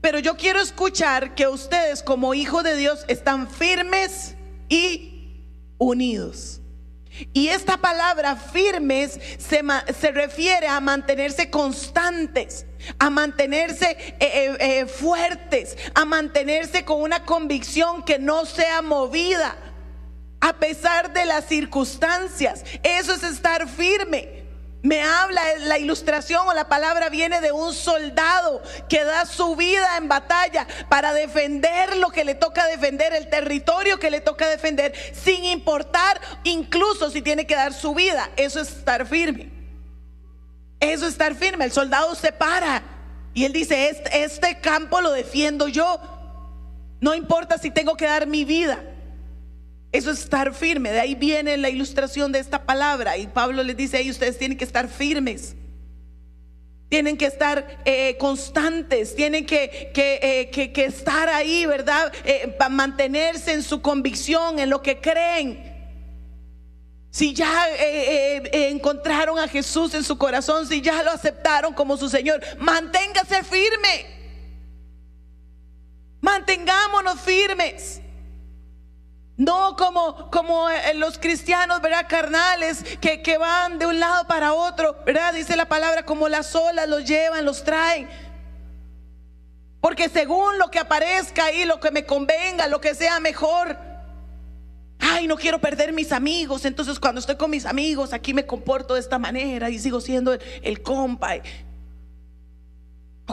Pero 0.00 0.18
yo 0.20 0.36
quiero 0.36 0.60
escuchar 0.60 1.34
que 1.34 1.48
ustedes 1.48 2.02
como 2.02 2.32
hijos 2.32 2.64
de 2.64 2.76
Dios 2.76 3.04
están 3.08 3.48
firmes 3.50 4.36
y 4.68 5.44
unidos. 5.76 6.57
Y 7.32 7.48
esta 7.48 7.76
palabra 7.78 8.36
firmes 8.36 9.18
se, 9.38 9.62
se, 9.98 10.12
refiere 10.12 10.68
a 10.68 10.80
mantenerse 10.80 11.50
constantes, 11.50 12.66
a 12.98 13.10
mantenerse 13.10 13.90
eh, 13.90 14.16
eh, 14.20 14.56
eh, 14.60 14.86
fuertes, 14.86 15.76
a 15.94 16.04
mantenerse 16.04 16.84
con 16.84 17.02
una 17.02 17.24
convicción 17.24 18.02
que 18.04 18.18
no 18.18 18.46
sea 18.46 18.82
movida 18.82 19.56
a 20.40 20.52
pesar 20.54 21.12
de 21.12 21.24
las 21.24 21.46
circunstancias. 21.46 22.64
Eso 22.82 23.14
es 23.14 23.22
estar 23.22 23.68
firme. 23.68 24.37
Me 24.80 25.02
habla 25.02 25.42
la 25.58 25.78
ilustración 25.78 26.46
o 26.46 26.54
la 26.54 26.68
palabra 26.68 27.08
viene 27.08 27.40
de 27.40 27.50
un 27.50 27.74
soldado 27.74 28.62
que 28.88 29.02
da 29.02 29.26
su 29.26 29.56
vida 29.56 29.96
en 29.96 30.08
batalla 30.08 30.68
para 30.88 31.12
defender 31.12 31.96
lo 31.96 32.10
que 32.10 32.24
le 32.24 32.36
toca 32.36 32.64
defender, 32.66 33.12
el 33.12 33.28
territorio 33.28 33.98
que 33.98 34.10
le 34.10 34.20
toca 34.20 34.48
defender, 34.48 34.94
sin 35.12 35.44
importar 35.44 36.20
incluso 36.44 37.10
si 37.10 37.22
tiene 37.22 37.44
que 37.44 37.56
dar 37.56 37.74
su 37.74 37.92
vida. 37.92 38.30
Eso 38.36 38.60
es 38.60 38.68
estar 38.68 39.04
firme. 39.04 39.50
Eso 40.78 41.06
es 41.06 41.12
estar 41.12 41.34
firme. 41.34 41.64
El 41.64 41.72
soldado 41.72 42.14
se 42.14 42.30
para 42.30 42.82
y 43.34 43.44
él 43.44 43.52
dice, 43.52 43.88
este, 43.88 44.24
este 44.24 44.60
campo 44.60 45.00
lo 45.00 45.10
defiendo 45.10 45.66
yo. 45.66 46.00
No 47.00 47.14
importa 47.14 47.58
si 47.58 47.70
tengo 47.72 47.96
que 47.96 48.06
dar 48.06 48.28
mi 48.28 48.44
vida. 48.44 48.78
Eso 49.90 50.10
es 50.10 50.20
estar 50.20 50.52
firme. 50.54 50.90
De 50.90 51.00
ahí 51.00 51.14
viene 51.14 51.56
la 51.56 51.70
ilustración 51.70 52.30
de 52.30 52.40
esta 52.40 52.64
palabra. 52.64 53.16
Y 53.16 53.26
Pablo 53.26 53.62
les 53.62 53.76
dice 53.76 53.96
ahí, 53.96 54.10
ustedes 54.10 54.38
tienen 54.38 54.58
que 54.58 54.64
estar 54.64 54.88
firmes. 54.88 55.56
Tienen 56.88 57.16
que 57.18 57.26
estar 57.26 57.80
eh, 57.84 58.16
constantes, 58.18 59.14
tienen 59.14 59.44
que, 59.44 59.90
que, 59.92 60.20
eh, 60.22 60.50
que, 60.50 60.84
estar 60.84 61.28
ahí, 61.28 61.66
¿verdad? 61.66 62.10
Eh, 62.24 62.54
para 62.58 62.70
mantenerse 62.70 63.52
en 63.52 63.62
su 63.62 63.82
convicción, 63.82 64.58
en 64.58 64.70
lo 64.70 64.82
que 64.82 64.98
creen. 64.98 65.76
Si 67.10 67.34
ya 67.34 67.66
encontraron 68.52 69.38
a 69.38 69.48
Jesús 69.48 69.92
en 69.94 70.04
su 70.04 70.16
corazón, 70.16 70.66
si 70.66 70.80
ya 70.80 71.02
lo 71.02 71.10
aceptaron 71.10 71.74
como 71.74 71.96
su 71.96 72.08
Señor, 72.08 72.40
manténgase 72.58 73.42
firme. 73.44 74.06
Mantengámonos 76.20 77.20
firmes. 77.20 78.02
No 79.38 79.76
como, 79.76 80.30
como 80.32 80.68
eh, 80.68 80.94
los 80.94 81.16
cristianos, 81.16 81.80
¿verdad? 81.80 82.06
Carnales 82.08 82.82
que, 83.00 83.22
que 83.22 83.38
van 83.38 83.78
de 83.78 83.86
un 83.86 84.00
lado 84.00 84.26
para 84.26 84.52
otro, 84.52 84.96
¿verdad? 85.06 85.32
Dice 85.32 85.54
la 85.54 85.68
palabra, 85.68 86.04
como 86.04 86.28
las 86.28 86.56
olas 86.56 86.88
los 86.88 87.04
llevan, 87.04 87.44
los 87.44 87.62
traen. 87.62 88.08
Porque 89.80 90.08
según 90.08 90.58
lo 90.58 90.72
que 90.72 90.80
aparezca 90.80 91.44
ahí, 91.44 91.64
lo 91.64 91.78
que 91.78 91.92
me 91.92 92.04
convenga, 92.04 92.66
lo 92.66 92.80
que 92.80 92.96
sea 92.96 93.20
mejor. 93.20 93.78
Ay, 94.98 95.28
no 95.28 95.36
quiero 95.36 95.60
perder 95.60 95.92
mis 95.92 96.10
amigos. 96.10 96.64
Entonces 96.64 96.98
cuando 96.98 97.20
estoy 97.20 97.36
con 97.36 97.52
mis 97.52 97.64
amigos, 97.64 98.12
aquí 98.12 98.34
me 98.34 98.44
comporto 98.44 98.94
de 98.94 99.00
esta 99.00 99.20
manera 99.20 99.70
y 99.70 99.78
sigo 99.78 100.00
siendo 100.00 100.32
el, 100.32 100.40
el 100.62 100.82
compa. 100.82 101.36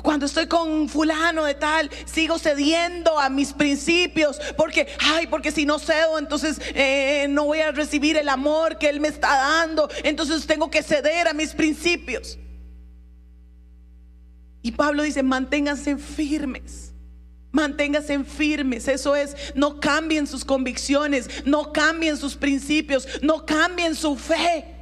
Cuando 0.03 0.25
estoy 0.25 0.47
con 0.47 0.89
fulano 0.89 1.45
de 1.45 1.53
tal, 1.53 1.89
sigo 2.05 2.37
cediendo 2.37 3.17
a 3.17 3.29
mis 3.29 3.53
principios, 3.53 4.39
porque, 4.57 4.87
ay, 4.99 5.27
porque 5.27 5.51
si 5.51 5.65
no 5.65 5.79
cedo, 5.79 6.19
entonces 6.19 6.59
eh, 6.73 7.27
no 7.29 7.45
voy 7.45 7.61
a 7.61 7.71
recibir 7.71 8.17
el 8.17 8.27
amor 8.27 8.77
que 8.77 8.89
Él 8.89 8.99
me 8.99 9.07
está 9.07 9.29
dando, 9.29 9.89
entonces 10.03 10.45
tengo 10.45 10.69
que 10.69 10.83
ceder 10.83 11.29
a 11.29 11.33
mis 11.33 11.53
principios. 11.53 12.37
Y 14.61 14.71
Pablo 14.71 15.03
dice, 15.03 15.23
manténganse 15.23 15.97
firmes. 15.97 16.91
Manténganse 17.51 18.21
firmes, 18.25 18.89
eso 18.89 19.15
es, 19.15 19.33
no 19.55 19.79
cambien 19.79 20.27
sus 20.27 20.43
convicciones, 20.43 21.29
no 21.45 21.71
cambien 21.71 22.17
sus 22.17 22.35
principios, 22.35 23.07
no 23.21 23.45
cambien 23.45 23.95
su 23.95 24.17
fe. 24.17 24.74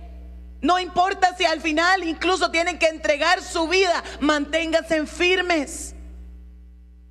No 0.63 0.79
importa 0.79 1.36
si 1.38 1.43
al 1.43 1.60
final 1.60 2.05
incluso 2.05 2.50
tienen 2.50 2.79
que 2.79 2.88
entregar 2.88 3.43
su 3.43 3.67
vida, 3.67 4.01
manténganse 4.22 5.05
firmes. 5.05 5.93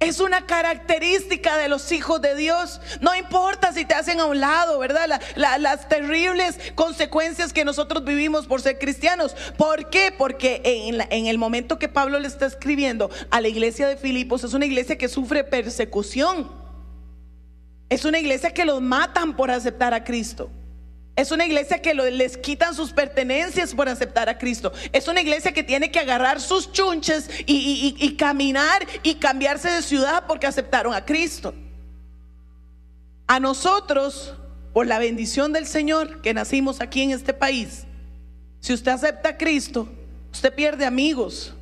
Es 0.00 0.20
una 0.20 0.46
característica 0.46 1.58
de 1.58 1.68
los 1.68 1.92
hijos 1.92 2.22
de 2.22 2.34
Dios. 2.34 2.80
No 3.02 3.14
importa 3.14 3.74
si 3.74 3.84
te 3.84 3.92
hacen 3.92 4.20
a 4.20 4.24
un 4.24 4.40
lado, 4.40 4.78
¿verdad? 4.78 5.20
las 5.36 5.88
terribles 5.88 6.58
consecuencias 6.74 7.52
que 7.52 7.66
nosotros 7.66 8.02
vivimos 8.04 8.46
por 8.46 8.62
ser 8.62 8.78
cristianos. 8.78 9.36
¿Por 9.58 9.90
qué? 9.90 10.14
Porque 10.16 10.62
en, 10.64 11.26
el 11.26 11.36
momento 11.36 11.78
que 11.78 11.90
Pablo 11.90 12.18
le 12.20 12.28
está 12.28 12.46
escribiendo 12.46 13.10
a 13.30 13.42
la 13.42 13.48
iglesia 13.48 13.86
de 13.86 13.98
Filipos, 13.98 14.44
es 14.44 14.54
una 14.54 14.64
iglesia 14.64 14.96
que 14.96 15.10
sufre 15.10 15.44
persecución. 15.44 16.50
Es 17.90 18.06
una 18.06 18.18
iglesia 18.18 18.54
que 18.54 18.64
los 18.64 18.80
matan 18.80 19.36
por 19.36 19.50
aceptar 19.50 19.92
a 19.92 20.04
Cristo. 20.04 20.50
Es 21.14 21.30
una 21.30 21.44
iglesia 21.44 21.82
que 21.82 21.92
les 21.92 22.38
quitan 22.38 22.74
sus 22.74 22.92
pertenencias 22.92 23.74
por 23.74 23.88
aceptar 23.88 24.30
a 24.30 24.38
Cristo. 24.38 24.72
Es 24.92 25.08
una 25.08 25.20
iglesia 25.20 25.52
que 25.52 25.62
tiene 25.62 25.90
que 25.90 25.98
agarrar 25.98 26.40
sus 26.40 26.72
chunches 26.72 27.28
y, 27.46 28.16
caminar 28.16 28.86
y 29.02 29.16
cambiarse 29.16 29.68
de 29.68 29.82
ciudad 29.82 30.24
porque 30.26 30.46
aceptaron 30.46 30.94
a 30.94 31.04
Cristo. 31.04 31.54
A 33.26 33.38
nosotros, 33.40 34.34
por 34.72 34.86
la 34.86 34.98
bendición 34.98 35.52
del 35.52 35.66
Señor 35.66 36.22
que 36.22 36.32
nacimos 36.32 36.80
aquí 36.80 37.02
en 37.02 37.10
este 37.10 37.34
país, 37.34 37.84
si 38.60 38.72
usted 38.72 38.92
acepta 38.92 39.30
a 39.30 39.36
Cristo, 39.36 39.88
usted 40.32 40.54
pierde 40.54 40.86
amigos. 40.86 41.52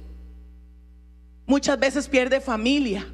Muchas 1.45 1.79
veces 1.79 2.09
pierde 2.09 2.41
familia. 2.41 3.05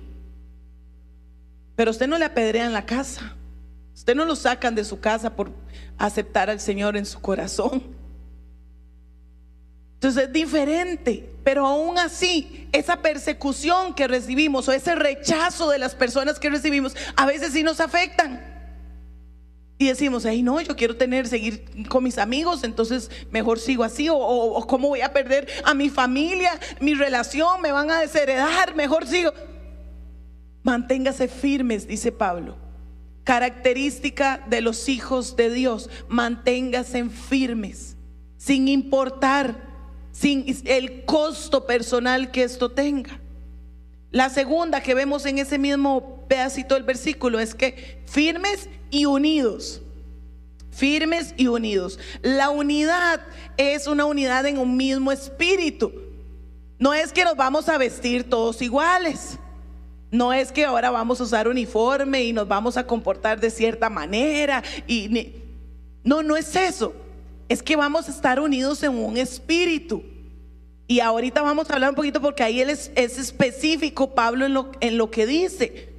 Pero 1.76 1.90
usted 1.90 2.06
no 2.06 2.18
le 2.18 2.26
apedrea 2.26 2.66
en 2.66 2.74
la 2.74 2.84
casa. 2.84 3.34
Usted 3.96 4.14
no 4.14 4.26
lo 4.26 4.36
sacan 4.36 4.74
de 4.74 4.84
su 4.84 5.00
casa 5.00 5.34
por 5.34 5.50
aceptar 5.96 6.50
al 6.50 6.60
Señor 6.60 6.98
en 6.98 7.06
su 7.06 7.18
corazón. 7.18 7.82
Entonces 9.94 10.24
es 10.24 10.32
diferente, 10.34 11.32
pero 11.42 11.66
aún 11.66 11.98
así, 11.98 12.68
esa 12.72 13.00
persecución 13.00 13.94
que 13.94 14.06
recibimos 14.06 14.68
o 14.68 14.72
ese 14.72 14.94
rechazo 14.94 15.70
de 15.70 15.78
las 15.78 15.94
personas 15.94 16.38
que 16.38 16.50
recibimos, 16.50 16.94
a 17.16 17.24
veces 17.24 17.54
sí 17.54 17.62
nos 17.62 17.80
afectan. 17.80 18.44
Y 19.78 19.86
decimos, 19.86 20.26
ay 20.26 20.42
no, 20.42 20.60
yo 20.60 20.76
quiero 20.76 20.96
tener, 20.96 21.26
seguir 21.26 21.88
con 21.88 22.04
mis 22.04 22.18
amigos, 22.18 22.64
entonces 22.64 23.10
mejor 23.30 23.58
sigo 23.58 23.82
así, 23.82 24.10
o, 24.10 24.16
o 24.16 24.66
cómo 24.66 24.88
voy 24.88 25.00
a 25.00 25.14
perder 25.14 25.48
a 25.64 25.72
mi 25.72 25.88
familia, 25.88 26.60
mi 26.80 26.92
relación, 26.92 27.62
me 27.62 27.72
van 27.72 27.90
a 27.90 28.00
desheredar, 28.00 28.74
mejor 28.74 29.06
sigo. 29.06 29.32
Manténgase 30.62 31.28
firmes, 31.28 31.88
dice 31.88 32.12
Pablo 32.12 32.65
característica 33.26 34.40
de 34.46 34.60
los 34.60 34.88
hijos 34.88 35.34
de 35.34 35.50
Dios. 35.50 35.90
Manténgase 36.08 37.04
firmes, 37.10 37.96
sin 38.38 38.68
importar, 38.68 39.56
sin 40.12 40.46
el 40.64 41.04
costo 41.04 41.66
personal 41.66 42.30
que 42.30 42.44
esto 42.44 42.70
tenga. 42.70 43.20
La 44.12 44.30
segunda 44.30 44.80
que 44.80 44.94
vemos 44.94 45.26
en 45.26 45.38
ese 45.38 45.58
mismo 45.58 46.24
pedacito 46.28 46.76
del 46.76 46.84
versículo 46.84 47.40
es 47.40 47.52
que 47.56 48.00
firmes 48.06 48.68
y 48.90 49.06
unidos. 49.06 49.82
Firmes 50.70 51.34
y 51.36 51.48
unidos. 51.48 51.98
La 52.22 52.50
unidad 52.50 53.20
es 53.56 53.88
una 53.88 54.04
unidad 54.04 54.46
en 54.46 54.58
un 54.58 54.76
mismo 54.76 55.10
espíritu. 55.10 55.92
No 56.78 56.94
es 56.94 57.12
que 57.12 57.24
nos 57.24 57.34
vamos 57.36 57.68
a 57.68 57.76
vestir 57.76 58.30
todos 58.30 58.62
iguales. 58.62 59.36
No 60.16 60.32
es 60.32 60.50
que 60.50 60.64
ahora 60.64 60.90
vamos 60.90 61.20
a 61.20 61.24
usar 61.24 61.46
uniforme 61.46 62.24
y 62.24 62.32
nos 62.32 62.48
vamos 62.48 62.78
a 62.78 62.86
comportar 62.86 63.38
de 63.38 63.50
cierta 63.50 63.90
manera. 63.90 64.62
Y 64.86 65.32
no, 66.02 66.22
no 66.22 66.38
es 66.38 66.56
eso. 66.56 66.94
Es 67.50 67.62
que 67.62 67.76
vamos 67.76 68.08
a 68.08 68.12
estar 68.12 68.40
unidos 68.40 68.82
en 68.82 68.96
un 68.96 69.18
espíritu. 69.18 70.02
Y 70.88 71.00
ahorita 71.00 71.42
vamos 71.42 71.68
a 71.68 71.74
hablar 71.74 71.90
un 71.90 71.96
poquito 71.96 72.22
porque 72.22 72.42
ahí 72.42 72.62
él 72.62 72.70
es, 72.70 72.90
específico, 72.96 74.14
Pablo, 74.14 74.46
en 74.46 74.54
lo, 74.54 74.70
en 74.80 74.96
lo 74.96 75.10
que 75.10 75.26
dice. 75.26 75.90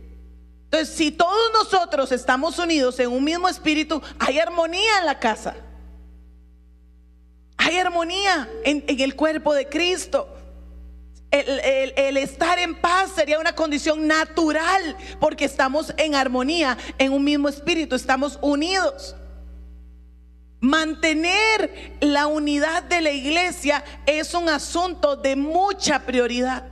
Entonces, 0.64 0.96
si 0.96 1.12
todos 1.12 1.52
nosotros 1.54 2.12
estamos 2.12 2.58
unidos 2.58 3.00
en 3.00 3.12
un 3.12 3.24
mismo 3.24 3.48
espíritu, 3.48 4.02
hay 4.18 4.40
armonía 4.40 5.00
en 5.00 5.06
la 5.06 5.20
casa. 5.20 5.56
Hay 7.58 7.78
armonía 7.78 8.50
en 8.64 8.84
el 8.88 9.16
cuerpo 9.16 9.53
de 9.53 9.70
Cristo. 9.70 10.37
El, 11.40 12.18
estar 12.18 12.58
en 12.60 12.76
paz 12.76 13.12
sería 13.16 13.40
una 13.40 13.54
condición 13.54 14.08
natural 14.08 14.98
porque 15.20 15.46
estamos 15.46 15.94
en 15.98 16.16
armonía, 16.16 16.78
en 16.98 17.14
un 17.14 17.24
mismo 17.24 17.50
espíritu, 17.50 17.96
estamos 17.96 18.40
unidos. 18.42 19.16
Mantener 20.60 21.98
la 22.02 22.28
unidad 22.28 22.84
de 22.84 23.02
la 23.02 23.12
iglesia 23.12 23.84
es 24.06 24.34
un 24.34 24.50
asunto 24.50 25.16
de 25.16 25.36
mucha 25.36 26.00
prioridad. 26.06 26.66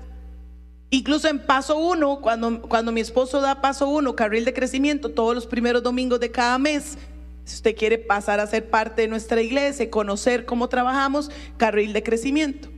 Incluso 0.90 1.28
en 1.28 1.40
paso 1.40 1.78
uno, 1.78 2.20
cuando, 2.22 2.62
cuando 2.62 2.92
mi 2.92 3.02
esposo 3.02 3.42
da 3.42 3.62
paso 3.62 3.88
uno, 3.88 4.16
carril 4.16 4.46
de 4.46 4.54
crecimiento, 4.54 5.10
todos 5.10 5.36
los 5.36 5.46
primeros 5.46 5.84
domingos 5.84 6.20
de 6.20 6.32
cada 6.32 6.58
mes, 6.58 6.98
si 7.44 7.56
usted 7.56 7.76
quiere 7.76 7.98
pasar 7.98 8.40
a 8.40 8.48
ser 8.48 8.70
parte 8.70 9.04
de 9.04 9.08
nuestra 9.08 9.42
iglesia, 9.42 9.90
conocer 9.92 10.46
cómo 10.46 10.68
trabajamos, 10.68 11.30
carril 11.58 11.94
de 11.94 12.02
crecimiento. 12.02 12.75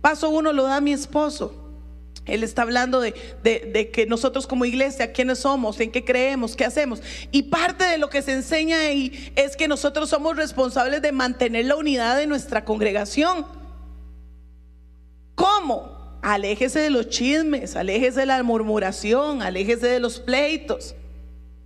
Paso 0.00 0.30
uno 0.30 0.52
lo 0.52 0.64
da 0.64 0.80
mi 0.80 0.92
esposo. 0.92 1.68
Él 2.28 2.44
está 2.44 2.62
hablando 2.62 3.00
de, 3.00 3.12
que 3.92 4.06
nosotros 4.06 4.46
como 4.46 4.66
iglesia, 4.66 5.12
quiénes 5.12 5.40
somos, 5.40 5.80
en 5.80 5.90
qué 5.90 6.04
creemos, 6.04 6.56
qué 6.56 6.66
hacemos. 6.66 7.00
Y 7.32 7.44
parte 7.44 7.84
de 7.84 7.96
lo 7.96 8.10
que 8.10 8.20
se 8.20 8.32
enseña 8.32 8.78
ahí 8.80 9.32
es 9.34 9.56
que 9.56 9.66
nosotros 9.66 10.10
somos 10.10 10.36
responsables 10.36 11.00
de 11.00 11.10
mantener 11.10 11.64
la 11.64 11.76
unidad 11.76 12.18
de 12.18 12.26
nuestra 12.26 12.66
congregación. 12.66 13.46
¿Cómo? 15.34 16.18
Aléjese 16.20 16.80
de 16.80 16.90
los 16.90 17.08
chismes, 17.08 17.76
aléjese 17.76 18.20
de 18.20 18.26
la 18.26 18.42
murmuración, 18.42 19.40
aléjese 19.40 19.86
de 19.86 20.00
los 20.00 20.20
pleitos. 20.20 20.94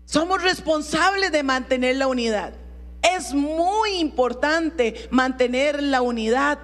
Somos 0.05 0.43
responsables 0.43 1.33
de 1.33 1.43
mantener 1.43 1.97
la 1.97 2.07
unidad. 2.07 2.55
Es 3.17 3.35
muy 3.35 3.95
importante 3.95 5.09
mantener 5.11 5.83
la 5.83 6.03
unidad 6.03 6.59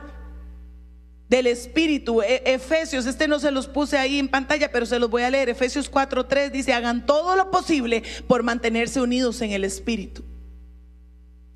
del 1.29 1.47
Espíritu. 1.47 2.23
E, 2.23 2.43
Efesios, 2.47 3.07
este 3.07 3.29
no 3.29 3.39
se 3.39 3.51
los 3.51 3.67
puse 3.67 3.99
ahí 3.99 4.19
en 4.19 4.29
pantalla, 4.29 4.71
pero 4.73 4.87
se 4.87 4.99
los 4.99 5.11
voy 5.11 5.23
a 5.23 5.31
leer. 5.31 5.49
Efesios 5.49 5.91
4:3 5.91 6.51
dice, 6.51 6.73
hagan 6.73 7.07
todo 7.07 7.37
lo 7.37 7.51
posible 7.51 8.03
por 8.27 8.43
mantenerse 8.43 9.01
unidos 9.01 9.41
en 9.43 9.53
el 9.53 9.65
Espíritu. 9.65 10.25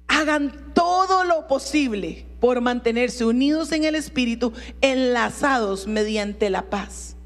Hagan 0.09 0.73
todo 0.75 1.25
lo 1.25 1.47
posible 1.47 2.27
por 2.39 2.61
mantenerse 2.61 3.25
unidos 3.25 3.73
en 3.73 3.85
el 3.85 3.95
Espíritu, 3.95 4.53
enlazados 4.81 5.87
mediante 5.87 6.51
la 6.51 6.63
paz. 6.63 7.17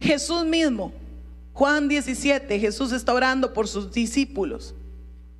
Jesús 0.00 0.44
mismo, 0.44 0.92
Juan 1.52 1.88
17, 1.88 2.58
Jesús 2.58 2.92
está 2.92 3.14
orando 3.14 3.52
por 3.52 3.68
sus 3.68 3.92
discípulos. 3.92 4.74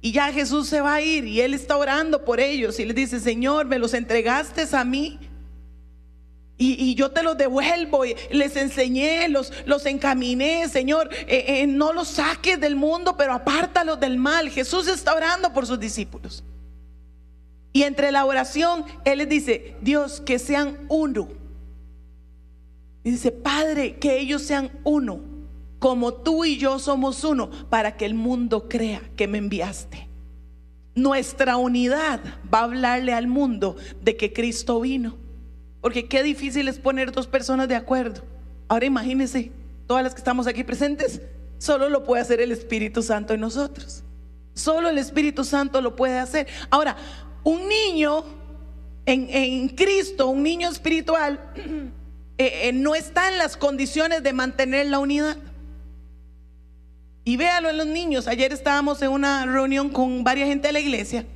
Y 0.00 0.12
ya 0.12 0.32
Jesús 0.32 0.68
se 0.68 0.80
va 0.80 0.94
a 0.94 1.00
ir 1.00 1.24
y 1.24 1.40
él 1.40 1.54
está 1.54 1.76
orando 1.76 2.24
por 2.24 2.38
ellos 2.38 2.78
y 2.78 2.84
les 2.84 2.94
dice, 2.94 3.18
Señor, 3.18 3.66
me 3.66 3.80
los 3.80 3.94
entregaste 3.94 4.64
a 4.76 4.84
mí 4.84 5.18
y, 6.60 6.96
yo 6.96 7.12
te 7.12 7.22
los 7.22 7.38
devuelvo, 7.38 8.02
les 8.32 8.56
enseñé, 8.56 9.28
los, 9.28 9.52
los 9.64 9.86
encaminé, 9.86 10.68
Señor, 10.68 11.08
eh, 11.12 11.44
eh, 11.46 11.66
no 11.68 11.92
los 11.92 12.08
saques 12.08 12.60
del 12.60 12.74
mundo, 12.74 13.16
pero 13.16 13.32
apártalos 13.32 14.00
del 14.00 14.16
mal. 14.16 14.50
Jesús 14.50 14.88
está 14.88 15.14
orando 15.14 15.52
por 15.52 15.66
sus 15.66 15.78
discípulos. 15.78 16.42
Y 17.72 17.84
entre 17.84 18.10
la 18.10 18.24
oración, 18.24 18.84
Él 19.04 19.18
les 19.18 19.28
dice, 19.28 19.76
Dios, 19.80 20.20
que 20.20 20.40
sean 20.40 20.76
uno. 20.88 21.28
Dice, 23.04 23.30
Padre, 23.30 23.96
que 23.98 24.18
ellos 24.18 24.42
sean 24.42 24.72
uno, 24.82 25.20
como 25.78 26.12
tú 26.12 26.44
y 26.44 26.58
yo 26.58 26.80
somos 26.80 27.22
uno, 27.22 27.50
para 27.70 27.96
que 27.96 28.04
el 28.04 28.14
mundo 28.14 28.68
crea 28.68 29.00
que 29.14 29.28
me 29.28 29.38
enviaste. 29.38 30.08
Nuestra 30.96 31.56
unidad 31.56 32.20
va 32.52 32.58
a 32.58 32.64
hablarle 32.64 33.12
al 33.12 33.28
mundo 33.28 33.76
de 34.02 34.16
que 34.16 34.32
Cristo 34.32 34.80
vino 34.80 35.27
porque 35.80 36.06
qué 36.06 36.22
difícil 36.22 36.68
es 36.68 36.78
poner 36.78 37.12
dos 37.12 37.26
personas 37.26 37.68
de 37.68 37.76
acuerdo. 37.76 38.22
Ahora 38.68 38.86
imagínense, 38.86 39.52
todas 39.86 40.02
las 40.02 40.14
que 40.14 40.18
estamos 40.18 40.46
aquí 40.46 40.64
presentes, 40.64 41.20
solo 41.58 41.88
lo 41.88 42.04
puede 42.04 42.22
hacer 42.22 42.40
el 42.40 42.52
Espíritu 42.52 43.02
Santo 43.02 43.34
en 43.34 43.40
nosotros. 43.40 44.02
Solo 44.54 44.88
el 44.88 44.98
Espíritu 44.98 45.44
Santo 45.44 45.80
lo 45.80 45.94
puede 45.94 46.18
hacer. 46.18 46.48
Ahora, 46.70 46.96
un 47.44 47.68
niño 47.68 48.24
en, 49.06 49.68
Cristo, 49.70 50.28
un 50.28 50.42
niño 50.42 50.68
espiritual, 50.68 51.40
eh, 52.38 52.68
eh, 52.68 52.72
no 52.72 52.94
está 52.94 53.28
en 53.28 53.38
las 53.38 53.56
condiciones 53.56 54.22
de 54.22 54.32
mantener 54.32 54.86
la 54.86 54.98
unidad. 54.98 55.36
Y 57.24 57.36
véalo 57.36 57.70
en 57.70 57.78
los 57.78 57.86
niños. 57.86 58.26
Ayer 58.26 58.52
estábamos 58.52 59.00
en 59.02 59.10
una 59.10 59.46
reunión 59.46 59.90
con 59.90 60.24
varias 60.24 60.48
gente 60.48 60.68
de 60.68 60.72
la 60.72 60.80
iglesia 60.80 61.26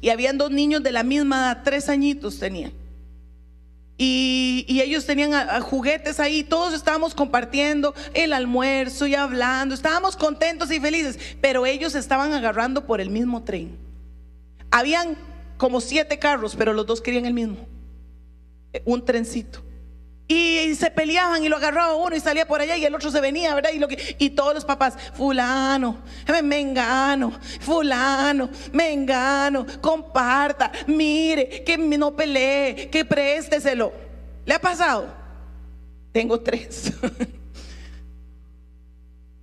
y 0.00 0.10
habían 0.10 0.36
dos 0.36 0.50
niños 0.50 0.82
de 0.82 0.92
la 0.92 1.02
misma 1.02 1.36
edad, 1.36 1.62
tres 1.64 1.88
añitos 1.88 2.38
tenían. 2.38 2.72
Y, 3.96 4.80
ellos 4.82 5.06
tenían 5.06 5.32
juguetes 5.62 6.18
ahí, 6.18 6.42
todos 6.42 6.74
estábamos 6.74 7.14
compartiendo 7.14 7.94
el 8.12 8.32
almuerzo 8.32 9.06
y 9.06 9.14
hablando, 9.14 9.74
estábamos 9.74 10.16
contentos 10.16 10.70
y 10.72 10.80
felices, 10.80 11.18
pero 11.40 11.64
ellos 11.64 11.94
estaban 11.94 12.32
agarrando 12.32 12.86
por 12.86 13.00
el 13.00 13.10
mismo 13.10 13.44
tren. 13.44 13.78
Habían 14.70 15.16
como 15.56 15.80
siete 15.80 16.18
carros, 16.18 16.56
pero 16.56 16.72
los 16.72 16.86
dos 16.86 17.00
querían 17.00 17.24
el 17.26 17.34
mismo, 17.34 17.66
un 18.84 19.04
trencito. 19.04 19.62
Y 20.26 20.74
se 20.74 20.90
peleaban 20.90 21.44
y 21.44 21.48
lo 21.50 21.56
agarraba 21.56 21.94
uno 21.96 22.16
y 22.16 22.20
salía 22.20 22.46
por 22.46 22.60
allá 22.60 22.76
y 22.76 22.84
el 22.84 22.94
otro 22.94 23.10
se 23.10 23.20
venía, 23.20 23.54
¿verdad? 23.54 23.70
Y, 23.74 24.24
y 24.24 24.30
todos 24.30 24.54
los 24.54 24.64
papás, 24.64 24.94
fulano, 25.12 25.98
mengano, 26.42 27.38
fulano, 27.60 28.48
mengano, 28.72 29.66
comparta, 29.82 30.72
mire, 30.86 31.62
que 31.62 31.76
no 31.76 32.16
pelee, 32.16 32.88
que 32.90 33.04
présteselo. 33.04 33.92
¿Le 34.46 34.54
ha 34.54 34.58
pasado? 34.58 35.12
Tengo 36.12 36.40
tres. 36.40 36.92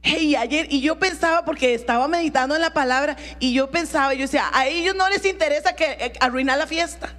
Y 0.03 0.35
ayer, 0.35 0.67
y 0.69 0.81
yo 0.81 0.97
pensaba, 0.97 1.45
porque 1.45 1.75
estaba 1.75 2.07
meditando 2.07 2.55
en 2.55 2.61
la 2.61 2.73
palabra, 2.73 3.15
y 3.39 3.53
yo 3.53 3.69
pensaba, 3.69 4.13
yo 4.13 4.21
decía, 4.21 4.49
a 4.51 4.65
ellos 4.65 4.95
no 4.95 5.07
les 5.09 5.23
interesa 5.25 5.75
que 5.75 5.85
eh, 5.91 6.13
arruinar 6.19 6.57
la 6.57 6.65
fiesta. 6.65 7.13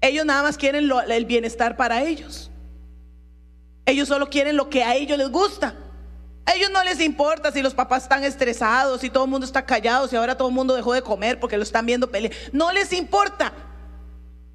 Ellos 0.00 0.24
nada 0.24 0.42
más 0.42 0.56
quieren 0.56 0.90
el 1.08 1.24
bienestar 1.26 1.76
para 1.76 2.02
ellos. 2.02 2.50
Ellos 3.84 4.08
solo 4.08 4.30
quieren 4.30 4.56
lo 4.56 4.70
que 4.70 4.82
a 4.82 4.94
ellos 4.94 5.18
les 5.18 5.30
gusta. 5.30 5.74
A 6.46 6.54
ellos 6.54 6.70
no 6.70 6.82
les 6.82 7.00
importa 7.00 7.52
si 7.52 7.62
los 7.62 7.74
papás 7.74 8.04
están 8.04 8.24
estresados, 8.24 9.02
si 9.02 9.10
todo 9.10 9.24
el 9.24 9.30
mundo 9.30 9.44
está 9.44 9.64
callado, 9.64 10.08
si 10.08 10.16
ahora 10.16 10.36
todo 10.36 10.48
el 10.48 10.54
mundo 10.54 10.74
dejó 10.74 10.94
de 10.94 11.02
comer 11.02 11.38
porque 11.38 11.56
lo 11.56 11.62
están 11.62 11.86
viendo 11.86 12.10
pelear. 12.10 12.32
No 12.52 12.72
les 12.72 12.92
importa. 12.92 13.52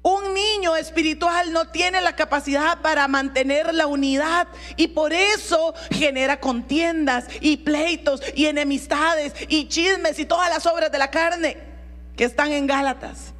Un 0.02 0.34
niño 0.34 0.76
espiritual 0.76 1.52
no 1.52 1.68
tiene 1.68 2.00
la 2.00 2.14
capacidad 2.14 2.80
para 2.80 3.08
mantener 3.08 3.74
la 3.74 3.86
unidad 3.88 4.46
y 4.76 4.88
por 4.88 5.12
eso 5.12 5.74
genera 5.90 6.38
contiendas 6.38 7.26
y 7.40 7.56
pleitos 7.56 8.22
y 8.34 8.46
enemistades 8.46 9.34
y 9.48 9.66
chismes 9.66 10.18
y 10.18 10.26
todas 10.26 10.48
las 10.48 10.64
obras 10.66 10.92
de 10.92 10.98
la 10.98 11.10
carne 11.10 11.56
que 12.16 12.24
están 12.24 12.52
en 12.52 12.66
Gálatas. 12.68 13.34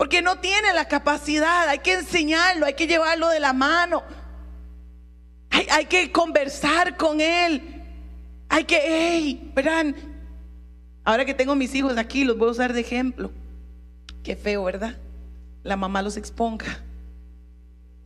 Porque 0.00 0.22
no 0.22 0.38
tiene 0.38 0.72
la 0.72 0.86
capacidad, 0.86 1.68
hay 1.68 1.80
que 1.80 1.92
enseñarlo, 1.92 2.64
hay 2.64 2.72
que 2.72 2.86
llevarlo 2.86 3.28
de 3.28 3.38
la 3.38 3.52
mano. 3.52 4.02
Hay, 5.50 5.84
que 5.84 6.10
conversar 6.10 6.96
con 6.96 7.20
él. 7.20 7.82
Hay 8.48 8.64
que, 8.64 8.80
hey, 8.82 9.52
verán, 9.54 9.94
ahora 11.04 11.26
que 11.26 11.34
tengo 11.34 11.54
mis 11.54 11.74
hijos 11.74 11.98
aquí, 11.98 12.24
los 12.24 12.38
voy 12.38 12.48
a 12.48 12.52
usar 12.52 12.72
de 12.72 12.80
ejemplo. 12.80 13.30
Qué 14.24 14.36
feo, 14.36 14.64
¿verdad? 14.64 14.96
La 15.64 15.76
mamá 15.76 16.00
los 16.00 16.16
exponga. 16.16 16.82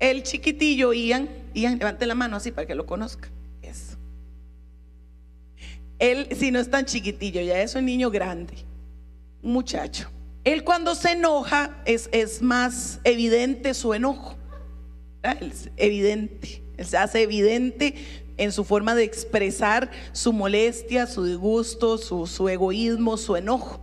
El 0.00 0.24
chiquitillo, 0.24 0.92
Ian, 0.92 1.28
Ian, 1.54 1.78
levante 1.78 2.06
la 2.06 2.16
mano 2.16 2.38
así 2.38 2.50
para 2.50 2.66
que 2.66 2.74
lo 2.74 2.86
conozca. 2.86 3.28
Él, 6.00 6.26
si 6.34 6.50
no 6.50 6.58
es 6.58 6.68
tan 6.68 6.86
chiquitillo, 6.86 7.40
ya 7.40 7.62
es 7.62 7.76
un 7.76 7.84
niño 7.84 8.10
grande, 8.10 8.54
un 9.44 9.52
muchacho. 9.52 10.10
Él 10.44 10.62
cuando 10.62 10.94
se 10.94 11.12
enoja 11.12 11.76
es, 11.86 12.08
es 12.12 12.42
más 12.42 13.00
evidente 13.04 13.72
su 13.74 13.94
enojo. 13.94 14.36
Es 15.40 15.70
evidente. 15.76 16.62
Él 16.76 16.86
se 16.86 16.98
hace 16.98 17.22
evidente 17.22 17.94
en 18.36 18.52
su 18.52 18.64
forma 18.64 18.94
de 18.94 19.04
expresar 19.04 19.90
su 20.12 20.32
molestia, 20.32 21.06
su 21.06 21.24
disgusto, 21.24 21.98
su, 21.98 22.48
egoísmo, 22.48 23.16
su 23.16 23.36
enojo. 23.36 23.80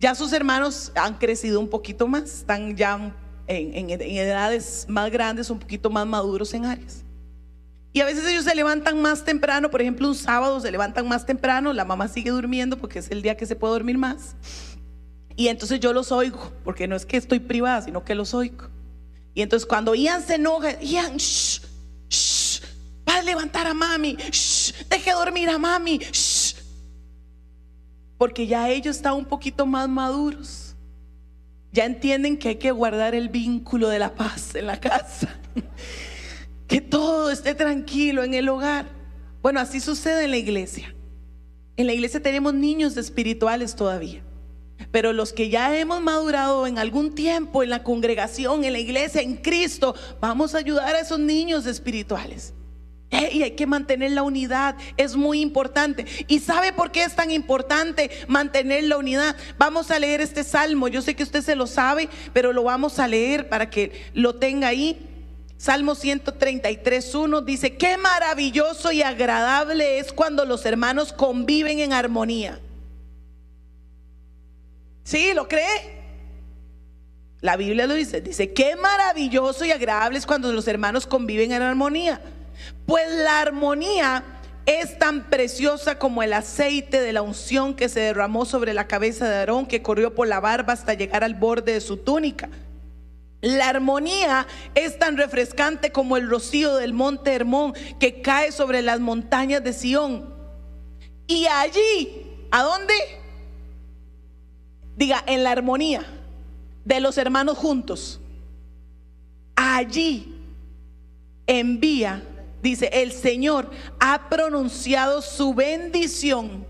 Ya 0.00 0.14
sus 0.14 0.32
hermanos 0.32 0.92
han 0.96 1.14
crecido 1.14 1.60
un 1.60 1.68
poquito 1.68 2.06
más, 2.08 2.24
están 2.24 2.76
ya 2.76 3.14
en, 3.46 3.90
en, 3.90 4.00
edades 4.00 4.86
más 4.88 5.10
grandes, 5.10 5.48
un 5.50 5.58
poquito 5.58 5.88
más 5.88 6.06
maduros 6.06 6.52
en 6.52 6.66
áreas. 6.66 7.04
Y 7.92 8.00
a 8.00 8.04
veces 8.04 8.26
ellos 8.26 8.44
se 8.44 8.54
levantan 8.54 9.00
más 9.00 9.24
temprano, 9.24 9.70
por 9.70 9.80
ejemplo, 9.80 10.08
un 10.08 10.16
sábado 10.16 10.60
se 10.60 10.70
levantan 10.70 11.06
más 11.06 11.24
temprano, 11.24 11.72
la 11.72 11.84
mamá 11.84 12.08
sigue 12.08 12.30
durmiendo 12.30 12.76
porque 12.76 12.98
es 12.98 13.10
el 13.10 13.22
día 13.22 13.36
que 13.36 13.46
se 13.46 13.54
puede 13.54 13.74
dormir 13.74 13.96
más. 13.96 14.34
Y 15.36 15.48
entonces 15.48 15.80
yo 15.80 15.92
los 15.92 16.12
oigo, 16.12 16.52
porque 16.64 16.86
no 16.86 16.94
es 16.94 17.04
que 17.04 17.16
estoy 17.16 17.40
privada, 17.40 17.82
sino 17.82 18.04
que 18.04 18.14
los 18.14 18.34
oigo. 18.34 18.68
Y 19.34 19.42
entonces 19.42 19.66
cuando 19.66 19.94
Ian 19.94 20.22
se 20.22 20.36
enoja, 20.36 20.80
Ian, 20.80 21.16
shh, 21.16 21.60
shh, 22.08 22.62
va 23.08 23.16
a 23.16 23.22
levantar 23.22 23.66
a 23.66 23.74
mami, 23.74 24.16
shh, 24.30 24.86
deje 24.88 25.12
dormir 25.12 25.50
a 25.50 25.58
mami, 25.58 25.98
shh. 25.98 26.54
Porque 28.16 28.46
ya 28.46 28.70
ellos 28.70 28.96
están 28.96 29.14
un 29.14 29.24
poquito 29.24 29.66
más 29.66 29.88
maduros. 29.88 30.76
Ya 31.72 31.84
entienden 31.84 32.38
que 32.38 32.50
hay 32.50 32.56
que 32.56 32.70
guardar 32.70 33.16
el 33.16 33.28
vínculo 33.28 33.88
de 33.88 33.98
la 33.98 34.14
paz 34.14 34.54
en 34.54 34.66
la 34.66 34.80
casa. 34.80 35.36
Que 36.66 36.80
todo 36.80 37.30
esté 37.30 37.54
tranquilo 37.54 38.24
en 38.24 38.32
el 38.32 38.48
hogar. 38.48 38.86
Bueno, 39.42 39.60
así 39.60 39.80
sucede 39.80 40.24
en 40.24 40.30
la 40.30 40.38
iglesia. 40.38 40.94
En 41.76 41.86
la 41.86 41.92
iglesia 41.92 42.22
tenemos 42.22 42.54
niños 42.54 42.96
espirituales 42.96 43.76
todavía. 43.76 44.22
Pero 44.90 45.12
los 45.12 45.32
que 45.32 45.48
ya 45.48 45.76
hemos 45.76 46.00
madurado 46.00 46.66
en 46.66 46.78
algún 46.78 47.14
tiempo 47.14 47.62
en 47.62 47.70
la 47.70 47.82
congregación, 47.82 48.64
en 48.64 48.72
la 48.72 48.78
iglesia, 48.78 49.22
en 49.22 49.36
Cristo, 49.36 49.94
vamos 50.20 50.54
a 50.54 50.58
ayudar 50.58 50.94
a 50.94 51.00
esos 51.00 51.18
niños 51.18 51.66
espirituales. 51.66 52.54
Y 53.32 53.42
hay 53.42 53.52
que 53.52 53.66
mantener 53.66 54.12
la 54.12 54.22
unidad, 54.22 54.76
es 54.96 55.14
muy 55.14 55.40
importante. 55.40 56.04
¿Y 56.26 56.40
sabe 56.40 56.72
por 56.72 56.90
qué 56.90 57.04
es 57.04 57.14
tan 57.14 57.30
importante 57.30 58.10
mantener 58.26 58.84
la 58.84 58.96
unidad? 58.96 59.36
Vamos 59.56 59.90
a 59.90 59.98
leer 59.98 60.20
este 60.20 60.42
salmo, 60.42 60.88
yo 60.88 61.00
sé 61.00 61.14
que 61.14 61.22
usted 61.22 61.42
se 61.42 61.54
lo 61.54 61.66
sabe, 61.66 62.08
pero 62.32 62.52
lo 62.52 62.64
vamos 62.64 62.98
a 62.98 63.06
leer 63.06 63.48
para 63.48 63.70
que 63.70 64.10
lo 64.14 64.34
tenga 64.34 64.68
ahí. 64.68 65.10
Salmo 65.56 65.94
133.1 65.94 67.44
dice, 67.44 67.76
qué 67.76 67.96
maravilloso 67.96 68.90
y 68.90 69.02
agradable 69.02 69.98
es 69.98 70.12
cuando 70.12 70.44
los 70.44 70.66
hermanos 70.66 71.12
conviven 71.12 71.78
en 71.78 71.92
armonía. 71.92 72.60
¿Sí? 75.04 75.32
¿Lo 75.34 75.46
cree? 75.46 76.02
La 77.40 77.56
Biblia 77.56 77.86
lo 77.86 77.94
dice. 77.94 78.22
Dice, 78.22 78.52
qué 78.52 78.74
maravilloso 78.74 79.64
y 79.64 79.70
agradable 79.70 80.18
es 80.18 80.26
cuando 80.26 80.52
los 80.52 80.66
hermanos 80.66 81.06
conviven 81.06 81.52
en 81.52 81.62
armonía. 81.62 82.20
Pues 82.86 83.06
la 83.10 83.40
armonía 83.40 84.24
es 84.64 84.98
tan 84.98 85.28
preciosa 85.28 85.98
como 85.98 86.22
el 86.22 86.32
aceite 86.32 87.02
de 87.02 87.12
la 87.12 87.20
unción 87.20 87.74
que 87.74 87.90
se 87.90 88.00
derramó 88.00 88.46
sobre 88.46 88.72
la 88.72 88.88
cabeza 88.88 89.28
de 89.28 89.36
Aarón, 89.36 89.66
que 89.66 89.82
corrió 89.82 90.14
por 90.14 90.26
la 90.26 90.40
barba 90.40 90.72
hasta 90.72 90.94
llegar 90.94 91.22
al 91.22 91.34
borde 91.34 91.74
de 91.74 91.80
su 91.82 91.98
túnica. 91.98 92.48
La 93.42 93.68
armonía 93.68 94.46
es 94.74 94.98
tan 94.98 95.18
refrescante 95.18 95.92
como 95.92 96.16
el 96.16 96.30
rocío 96.30 96.76
del 96.76 96.94
monte 96.94 97.34
Hermón 97.34 97.74
que 98.00 98.22
cae 98.22 98.52
sobre 98.52 98.80
las 98.80 99.00
montañas 99.00 99.62
de 99.62 99.74
Sión. 99.74 100.32
Y 101.26 101.46
allí, 101.46 102.38
¿a 102.50 102.62
dónde? 102.62 102.94
Diga, 104.96 105.22
en 105.26 105.44
la 105.44 105.52
armonía 105.52 106.04
de 106.84 107.00
los 107.00 107.16
hermanos 107.18 107.56
juntos, 107.56 108.20
allí 109.56 110.34
envía, 111.46 112.22
dice, 112.62 112.90
el 112.92 113.12
Señor 113.12 113.70
ha 114.00 114.28
pronunciado 114.28 115.22
su 115.22 115.54
bendición, 115.54 116.66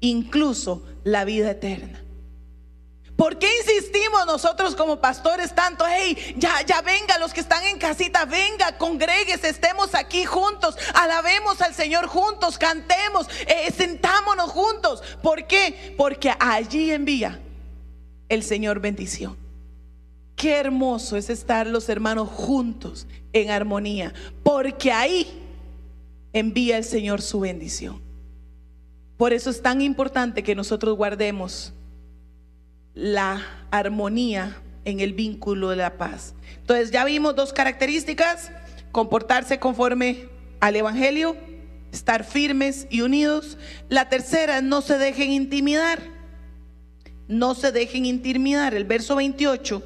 incluso 0.00 0.82
la 1.02 1.24
vida 1.24 1.50
eterna. 1.50 2.03
¿Por 3.16 3.38
qué 3.38 3.48
insistimos 3.58 4.26
nosotros 4.26 4.74
como 4.74 5.00
pastores 5.00 5.54
tanto? 5.54 5.84
Hey, 5.86 6.34
ya, 6.36 6.62
ya 6.66 6.80
venga, 6.82 7.16
los 7.18 7.32
que 7.32 7.40
están 7.40 7.62
en 7.64 7.78
casita, 7.78 8.24
venga, 8.24 8.76
congregues, 8.76 9.44
estemos 9.44 9.94
aquí 9.94 10.24
juntos, 10.24 10.76
alabemos 10.94 11.60
al 11.60 11.74
Señor 11.74 12.06
juntos, 12.06 12.58
cantemos, 12.58 13.28
eh, 13.46 13.72
sentámonos 13.72 14.50
juntos. 14.50 15.02
¿Por 15.22 15.46
qué? 15.46 15.94
Porque 15.96 16.32
allí 16.40 16.90
envía 16.90 17.40
el 18.28 18.42
Señor 18.42 18.80
bendición. 18.80 19.36
Qué 20.34 20.56
hermoso 20.56 21.16
es 21.16 21.30
estar 21.30 21.68
los 21.68 21.88
hermanos 21.88 22.28
juntos 22.28 23.06
en 23.32 23.50
armonía, 23.50 24.12
porque 24.42 24.90
ahí 24.90 25.40
envía 26.32 26.78
el 26.78 26.84
Señor 26.84 27.22
su 27.22 27.38
bendición. 27.38 28.02
Por 29.16 29.32
eso 29.32 29.50
es 29.50 29.62
tan 29.62 29.80
importante 29.80 30.42
que 30.42 30.56
nosotros 30.56 30.96
guardemos 30.96 31.72
la 32.94 33.42
armonía 33.70 34.56
en 34.84 35.00
el 35.00 35.12
vínculo 35.12 35.70
de 35.70 35.76
la 35.76 35.96
paz. 35.96 36.34
Entonces 36.58 36.90
ya 36.90 37.04
vimos 37.04 37.34
dos 37.34 37.52
características, 37.52 38.50
comportarse 38.92 39.58
conforme 39.58 40.28
al 40.60 40.76
Evangelio, 40.76 41.36
estar 41.92 42.24
firmes 42.24 42.86
y 42.90 43.00
unidos. 43.00 43.58
La 43.88 44.08
tercera, 44.08 44.60
no 44.60 44.82
se 44.82 44.98
dejen 44.98 45.30
intimidar. 45.30 46.00
No 47.26 47.54
se 47.54 47.72
dejen 47.72 48.04
intimidar. 48.04 48.74
El 48.74 48.84
verso 48.84 49.16
28 49.16 49.82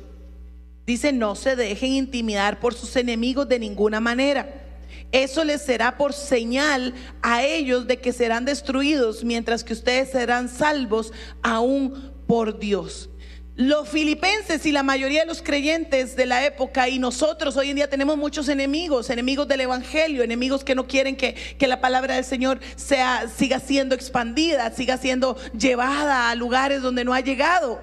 dice, 0.86 1.12
no 1.12 1.34
se 1.34 1.54
dejen 1.54 1.92
intimidar 1.92 2.60
por 2.60 2.74
sus 2.74 2.96
enemigos 2.96 3.48
de 3.48 3.58
ninguna 3.58 4.00
manera. 4.00 4.64
Eso 5.12 5.44
les 5.44 5.62
será 5.62 5.96
por 5.96 6.12
señal 6.12 6.94
a 7.22 7.42
ellos 7.44 7.86
de 7.86 7.98
que 7.98 8.12
serán 8.12 8.44
destruidos, 8.44 9.24
mientras 9.24 9.64
que 9.64 9.72
ustedes 9.72 10.10
serán 10.10 10.48
salvos 10.48 11.12
aún 11.42 12.17
por 12.28 12.60
Dios. 12.60 13.10
Los 13.56 13.88
filipenses 13.88 14.64
y 14.66 14.70
la 14.70 14.84
mayoría 14.84 15.22
de 15.22 15.26
los 15.26 15.42
creyentes 15.42 16.14
de 16.14 16.26
la 16.26 16.46
época 16.46 16.88
y 16.88 17.00
nosotros 17.00 17.56
hoy 17.56 17.70
en 17.70 17.76
día 17.76 17.90
tenemos 17.90 18.16
muchos 18.16 18.48
enemigos, 18.48 19.10
enemigos 19.10 19.48
del 19.48 19.62
Evangelio, 19.62 20.22
enemigos 20.22 20.62
que 20.62 20.76
no 20.76 20.86
quieren 20.86 21.16
que, 21.16 21.34
la 21.58 21.80
palabra 21.80 22.14
del 22.14 22.24
Señor 22.24 22.60
sea, 22.76 23.26
siga 23.26 23.58
siendo 23.58 23.96
expandida, 23.96 24.70
siga 24.70 24.96
siendo 24.96 25.36
llevada 25.58 26.30
a 26.30 26.36
lugares 26.36 26.82
donde 26.82 27.04
no 27.04 27.12
ha 27.12 27.20
llegado. 27.20 27.80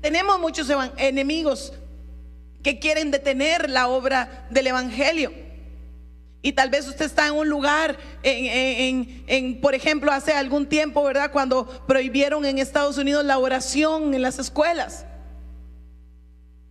tenemos 0.00 0.40
muchos 0.40 0.68
enemigos 0.96 1.74
que 2.62 2.78
quieren 2.78 3.10
detener 3.10 3.68
la 3.68 3.88
obra 3.88 4.46
del 4.48 4.68
Evangelio. 4.68 5.51
Y 6.44 6.52
tal 6.52 6.70
vez 6.70 6.88
usted 6.88 7.04
está 7.04 7.28
en 7.28 7.34
un 7.34 7.48
lugar, 7.48 7.96
en, 8.24 9.60
por 9.60 9.76
ejemplo, 9.76 10.10
hace 10.10 10.32
algún 10.32 10.68
tiempo, 10.68 11.04
¿verdad? 11.04 11.30
Cuando 11.30 11.66
prohibieron 11.86 12.44
en 12.44 12.58
Estados 12.58 12.98
Unidos 12.98 13.24
la 13.24 13.38
oración 13.38 14.12
en 14.12 14.22
las 14.22 14.40
escuelas. 14.40 15.06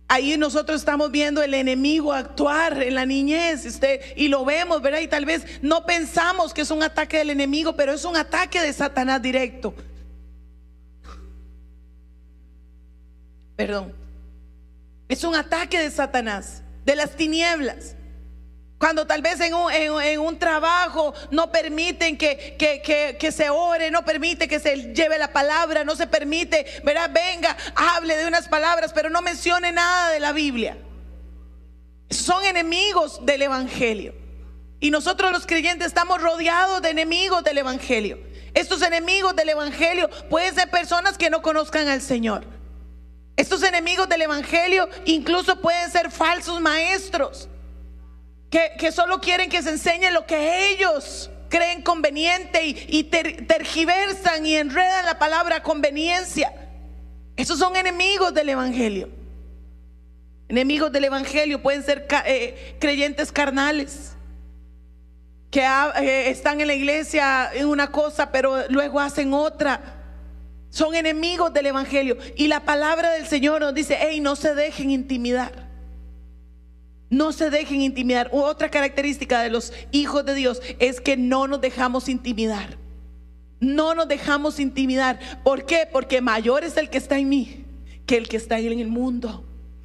Ahí 0.08 0.36
nosotros 0.36 0.78
estamos 0.78 1.10
viendo 1.10 1.42
el 1.42 1.54
enemigo 1.54 2.12
actuar 2.12 2.82
en 2.82 2.94
la 2.94 3.06
niñez, 3.06 3.64
usted, 3.64 4.02
y 4.14 4.28
lo 4.28 4.44
vemos, 4.44 4.82
¿verdad? 4.82 5.00
Y 5.00 5.08
tal 5.08 5.24
vez 5.24 5.46
no 5.62 5.86
pensamos 5.86 6.52
que 6.52 6.60
es 6.60 6.70
un 6.70 6.82
ataque 6.82 7.16
del 7.16 7.30
enemigo, 7.30 7.74
pero 7.74 7.92
es 7.94 8.04
un 8.04 8.14
ataque 8.14 8.60
de 8.60 8.74
Satanás 8.74 9.22
directo. 9.22 9.74
Perdón. 13.56 13.94
Es 15.08 15.24
un 15.24 15.34
ataque 15.34 15.78
de 15.78 15.90
Satanás, 15.90 16.62
de 16.84 16.94
las 16.94 17.16
tinieblas. 17.16 17.96
Cuando 18.82 19.06
tal 19.06 19.22
vez 19.22 19.38
en 19.38 19.54
un, 20.18 20.38
trabajo 20.40 21.14
no 21.30 21.52
permiten 21.52 22.18
que, 22.18 22.56
que, 22.58 23.30
se 23.30 23.48
ore, 23.48 23.92
no 23.92 24.04
permite 24.04 24.48
que 24.48 24.58
se 24.58 24.92
lleve 24.92 25.20
la 25.20 25.32
palabra, 25.32 25.84
no 25.84 25.94
se 25.94 26.08
permite, 26.08 26.66
¿verdad? 26.82 27.08
Venga, 27.14 27.56
hable 27.76 28.16
de 28.16 28.26
unas 28.26 28.48
palabras, 28.48 28.92
pero 28.92 29.08
no 29.08 29.22
mencione 29.22 29.70
nada 29.70 30.10
de 30.10 30.18
la 30.18 30.32
Biblia. 30.32 30.78
Son 32.10 32.44
enemigos 32.44 33.24
del 33.24 33.42
Evangelio. 33.42 34.16
Y 34.80 34.90
nosotros 34.90 35.30
los 35.30 35.46
creyentes 35.46 35.86
estamos 35.86 36.20
rodeados 36.20 36.82
de 36.82 36.90
enemigos 36.90 37.44
del 37.44 37.58
Evangelio. 37.58 38.18
Estos 38.52 38.82
enemigos 38.82 39.36
del 39.36 39.50
Evangelio 39.50 40.10
pueden 40.28 40.56
ser 40.56 40.68
personas 40.70 41.16
que 41.16 41.30
no 41.30 41.40
conozcan 41.40 41.86
al 41.86 42.02
Señor. 42.02 42.44
Estos 43.36 43.62
enemigos 43.62 44.08
del 44.08 44.22
Evangelio 44.22 44.88
incluso 45.04 45.60
pueden 45.60 45.88
ser 45.88 46.10
falsos 46.10 46.60
maestros 46.60 47.48
que, 48.52 48.92
solo 48.92 49.18
quieren 49.20 49.48
que 49.48 49.62
se 49.62 49.70
enseñe 49.70 50.10
lo 50.12 50.26
que 50.26 50.70
ellos 50.70 51.30
creen 51.48 51.82
conveniente 51.82 52.62
y, 52.64 53.04
tergiversan 53.04 54.44
y 54.44 54.56
enredan 54.56 55.06
la 55.06 55.18
palabra 55.18 55.62
conveniencia. 55.62 56.52
Esos 57.34 57.58
son 57.58 57.76
enemigos 57.76 58.34
del 58.34 58.50
Evangelio. 58.50 59.08
Enemigos 60.48 60.92
del 60.92 61.04
Evangelio 61.04 61.62
pueden 61.62 61.82
ser 61.82 62.06
eh, 62.26 62.76
creyentes 62.78 63.32
carnales 63.32 64.12
que 65.50 65.62
eh, 65.62 66.28
están 66.28 66.60
en 66.60 66.66
la 66.66 66.74
iglesia 66.74 67.50
en 67.54 67.66
una 67.66 67.90
cosa, 67.90 68.30
pero 68.30 68.68
luego 68.68 69.00
hacen 69.00 69.32
otra. 69.32 69.80
Son 70.68 70.94
enemigos 70.94 71.54
del 71.54 71.66
Evangelio. 71.66 72.18
Y 72.36 72.48
la 72.48 72.60
palabra 72.60 73.12
del 73.12 73.26
Señor 73.26 73.62
nos 73.62 73.74
dice, 73.74 73.96
hey, 73.98 74.20
no 74.20 74.36
se 74.36 74.54
dejen 74.54 74.90
intimidar. 74.90 75.61
No 77.12 77.32
se 77.32 77.50
dejen 77.50 77.82
intimidar. 77.82 78.30
Otra 78.32 78.70
característica 78.70 79.42
de 79.42 79.50
los 79.50 79.74
hijos 79.90 80.24
de 80.24 80.34
Dios 80.34 80.62
es 80.78 80.98
que 80.98 81.18
no 81.18 81.46
nos 81.46 81.60
dejamos 81.60 82.08
intimidar. 82.08 82.78
No 83.60 83.94
nos 83.94 84.08
dejamos 84.08 84.58
intimidar. 84.58 85.20
¿Por 85.44 85.66
qué? 85.66 85.86
Porque 85.92 86.22
mayor 86.22 86.64
es 86.64 86.78
el 86.78 86.88
que 86.88 86.96
está 86.96 87.18
en 87.18 87.28
mí 87.28 87.66
que 88.06 88.16
el 88.16 88.28
que 88.28 88.38
está 88.38 88.58
en 88.58 88.78
el 88.78 88.88
mundo. 88.88 89.44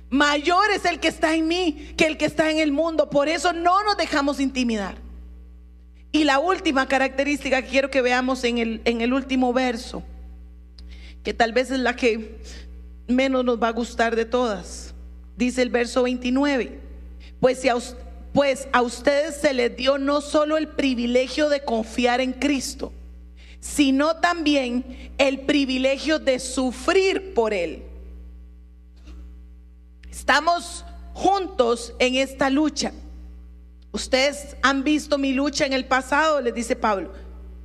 Mayor 0.09 0.71
es 0.73 0.85
el 0.85 1.01
que 1.01 1.09
está 1.09 1.35
en 1.35 1.49
mí 1.49 1.93
que 1.97 2.05
el 2.05 2.15
que 2.15 2.23
está 2.23 2.49
en 2.49 2.59
el 2.59 2.71
mundo. 2.71 3.09
Por 3.09 3.27
eso 3.27 3.51
no 3.51 3.83
nos 3.83 3.97
dejamos 3.97 4.39
intimidar. 4.39 4.95
Y 6.13 6.23
la 6.23 6.39
última 6.39 6.87
característica 6.87 7.61
que 7.61 7.67
quiero 7.67 7.91
que 7.91 8.01
veamos 8.01 8.45
en 8.45 8.57
el, 8.57 8.81
en 8.85 9.01
el 9.01 9.11
último 9.11 9.51
verso, 9.51 10.01
que 11.23 11.33
tal 11.33 11.51
vez 11.51 11.71
es 11.71 11.79
la 11.79 11.93
que 11.93 12.39
menos 13.05 13.43
nos 13.43 13.61
va 13.61 13.67
a 13.67 13.71
gustar 13.71 14.15
de 14.15 14.23
todas, 14.23 14.95
dice 15.35 15.61
el 15.61 15.69
verso 15.69 16.03
29. 16.03 16.86
Pues, 17.39 17.65
a, 17.65 17.77
pues 18.33 18.67
a 18.71 18.81
ustedes 18.81 19.37
se 19.37 19.53
les 19.53 19.75
dio 19.75 19.97
no 19.97 20.21
solo 20.21 20.57
el 20.57 20.67
privilegio 20.67 21.49
de 21.49 21.63
confiar 21.63 22.21
en 22.21 22.33
Cristo, 22.33 22.91
sino 23.59 24.17
también 24.17 25.11
el 25.17 25.41
privilegio 25.41 26.19
de 26.19 26.39
sufrir 26.39 27.33
por 27.33 27.53
Él. 27.53 27.83
Estamos 30.09 30.85
juntos 31.13 31.93
en 31.99 32.15
esta 32.15 32.49
lucha. 32.49 32.91
Ustedes 33.91 34.55
han 34.61 34.83
visto 34.83 35.17
mi 35.17 35.33
lucha 35.33 35.65
en 35.65 35.73
el 35.73 35.85
pasado, 35.85 36.41
les 36.41 36.53
dice 36.53 36.75
Pablo, 36.75 37.11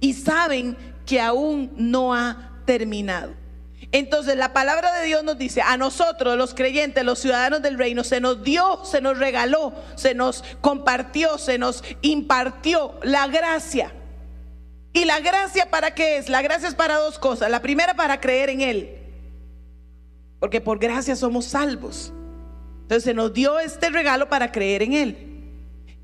y 0.01 0.15
saben 0.15 0.77
que 1.05 1.21
aún 1.21 1.71
no 1.77 2.15
ha 2.15 2.63
terminado. 2.65 3.42
Entonces 3.93 4.37
la 4.37 4.55
palabra 4.55 4.91
de 4.95 5.07
Dios 5.07 5.23
nos 5.23 5.37
dice, 5.37 5.61
a 5.61 5.77
nosotros 5.77 6.39
los 6.39 6.55
creyentes, 6.55 7.05
los 7.05 7.19
ciudadanos 7.19 7.61
del 7.61 7.77
reino, 7.77 8.03
se 8.05 8.21
nos 8.21 8.43
dio, 8.43 8.83
se 8.87 9.03
nos 9.03 9.19
regaló, 9.19 9.75
se 9.97 10.15
nos 10.15 10.43
compartió, 10.63 11.37
se 11.37 11.59
nos 11.59 11.85
impartió 12.01 12.99
la 13.03 13.27
gracia. 13.27 13.93
¿Y 14.95 15.05
la 15.05 15.21
gracia 15.21 15.71
para 15.71 15.95
qué 15.95 16.17
es? 16.17 16.31
La 16.31 16.41
gracia 16.41 16.69
es 16.69 16.75
para 16.75 16.97
dos 16.97 17.19
cosas. 17.19 17.51
La 17.51 17.61
primera 17.61 17.95
para 17.95 18.21
creer 18.21 18.51
en 18.51 18.63
Él. 18.63 18.99
Porque 20.41 20.61
por 20.61 20.79
gracia 20.79 21.15
somos 21.15 21.45
salvos. 21.45 22.13
Entonces 22.83 23.05
se 23.05 23.15
nos 23.15 23.33
dio 23.33 23.59
este 23.59 23.91
regalo 23.91 24.29
para 24.29 24.53
creer 24.53 24.83
en 24.83 24.93
Él. 24.95 25.29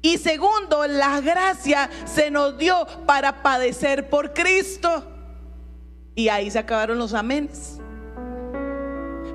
Y 0.01 0.19
segundo, 0.19 0.87
la 0.87 1.21
gracia 1.21 1.91
se 2.07 2.31
nos 2.31 2.57
dio 2.57 2.87
para 3.07 3.43
padecer 3.43 4.09
por 4.09 4.33
Cristo. 4.33 5.18
Y 6.19 6.29
ahí 6.31 6.51
se 6.51 6.59
acabaron 6.59 6.99
los 6.99 7.15
aménes. 7.15 7.79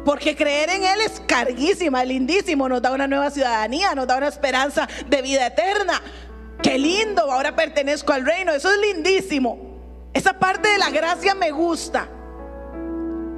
Porque 0.04 0.36
creer 0.36 0.70
en 0.70 0.84
Él 0.84 1.00
es 1.00 1.22
carguísima, 1.26 2.04
lindísimo, 2.04 2.68
nos 2.68 2.82
da 2.82 2.92
una 2.92 3.08
nueva 3.08 3.32
ciudadanía, 3.32 3.96
nos 3.96 4.06
da 4.06 4.18
una 4.18 4.28
esperanza 4.28 4.90
de 5.08 5.22
vida 5.22 5.48
eterna. 5.48 6.02
Qué 6.62 6.78
lindo, 6.78 7.32
ahora 7.32 7.56
pertenezco 7.56 8.12
al 8.12 8.26
reino, 8.26 8.52
eso 8.52 8.70
es 8.70 8.96
lindísimo. 8.96 10.10
Esa 10.14 10.38
parte 10.38 10.68
de 10.68 10.78
la 10.78 10.90
gracia 10.90 11.34
me 11.34 11.52
gusta. 11.52 12.10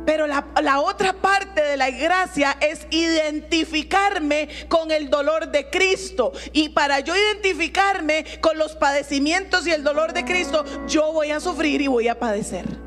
Pero 0.08 0.26
la, 0.26 0.48
la, 0.64 0.80
otra 0.80 1.14
parte 1.14 1.62
de 1.62 1.78
la 1.78 1.92
gracia 1.92 2.58
es 2.60 2.88
identificarme 2.90 4.50
con 4.68 4.90
el 4.90 5.12
dolor 5.12 5.52
de 5.52 5.70
Cristo. 5.70 6.32
Y 6.52 6.70
para 6.70 7.00
yo 7.02 7.16
identificarme 7.16 8.26
con 8.42 8.58
los 8.58 8.76
padecimientos 8.76 9.68
y 9.68 9.72
el 9.72 9.84
dolor 9.84 10.14
de 10.14 10.26
Cristo, 10.26 10.66
yo 10.88 11.14
voy 11.14 11.30
a 11.30 11.40
sufrir 11.40 11.82
y 11.82 11.88
voy 11.88 12.08
a 12.08 12.18
padecer. 12.18 12.85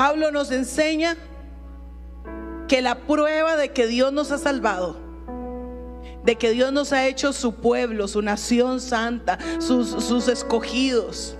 Pablo 0.00 0.30
nos 0.30 0.50
enseña 0.50 1.14
que 2.68 2.80
la 2.80 3.00
prueba 3.00 3.56
de 3.56 3.72
que 3.72 3.86
Dios 3.86 4.14
nos 4.14 4.30
ha 4.30 4.38
salvado, 4.38 4.96
de 6.24 6.36
que 6.36 6.52
Dios 6.52 6.72
nos 6.72 6.94
ha 6.94 7.06
hecho 7.06 7.34
su 7.34 7.56
pueblo, 7.56 8.08
su 8.08 8.22
nación 8.22 8.80
santa, 8.80 9.38
sus, 9.58 10.26
escogidos, 10.28 11.36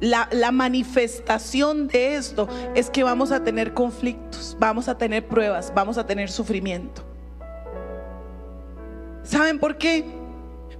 la, 0.00 0.28
manifestación 0.52 1.88
de 1.88 2.16
esto 2.16 2.46
es 2.74 2.90
que 2.90 3.04
vamos 3.04 3.32
a 3.32 3.42
tener 3.42 3.72
conflictos, 3.72 4.54
vamos 4.60 4.86
a 4.88 4.98
tener 4.98 5.26
pruebas, 5.26 5.72
vamos 5.74 5.96
a 5.96 6.04
tener 6.04 6.30
sufrimiento. 6.30 7.02
¿Saben 9.22 9.58
por 9.58 9.78
qué? 9.78 10.04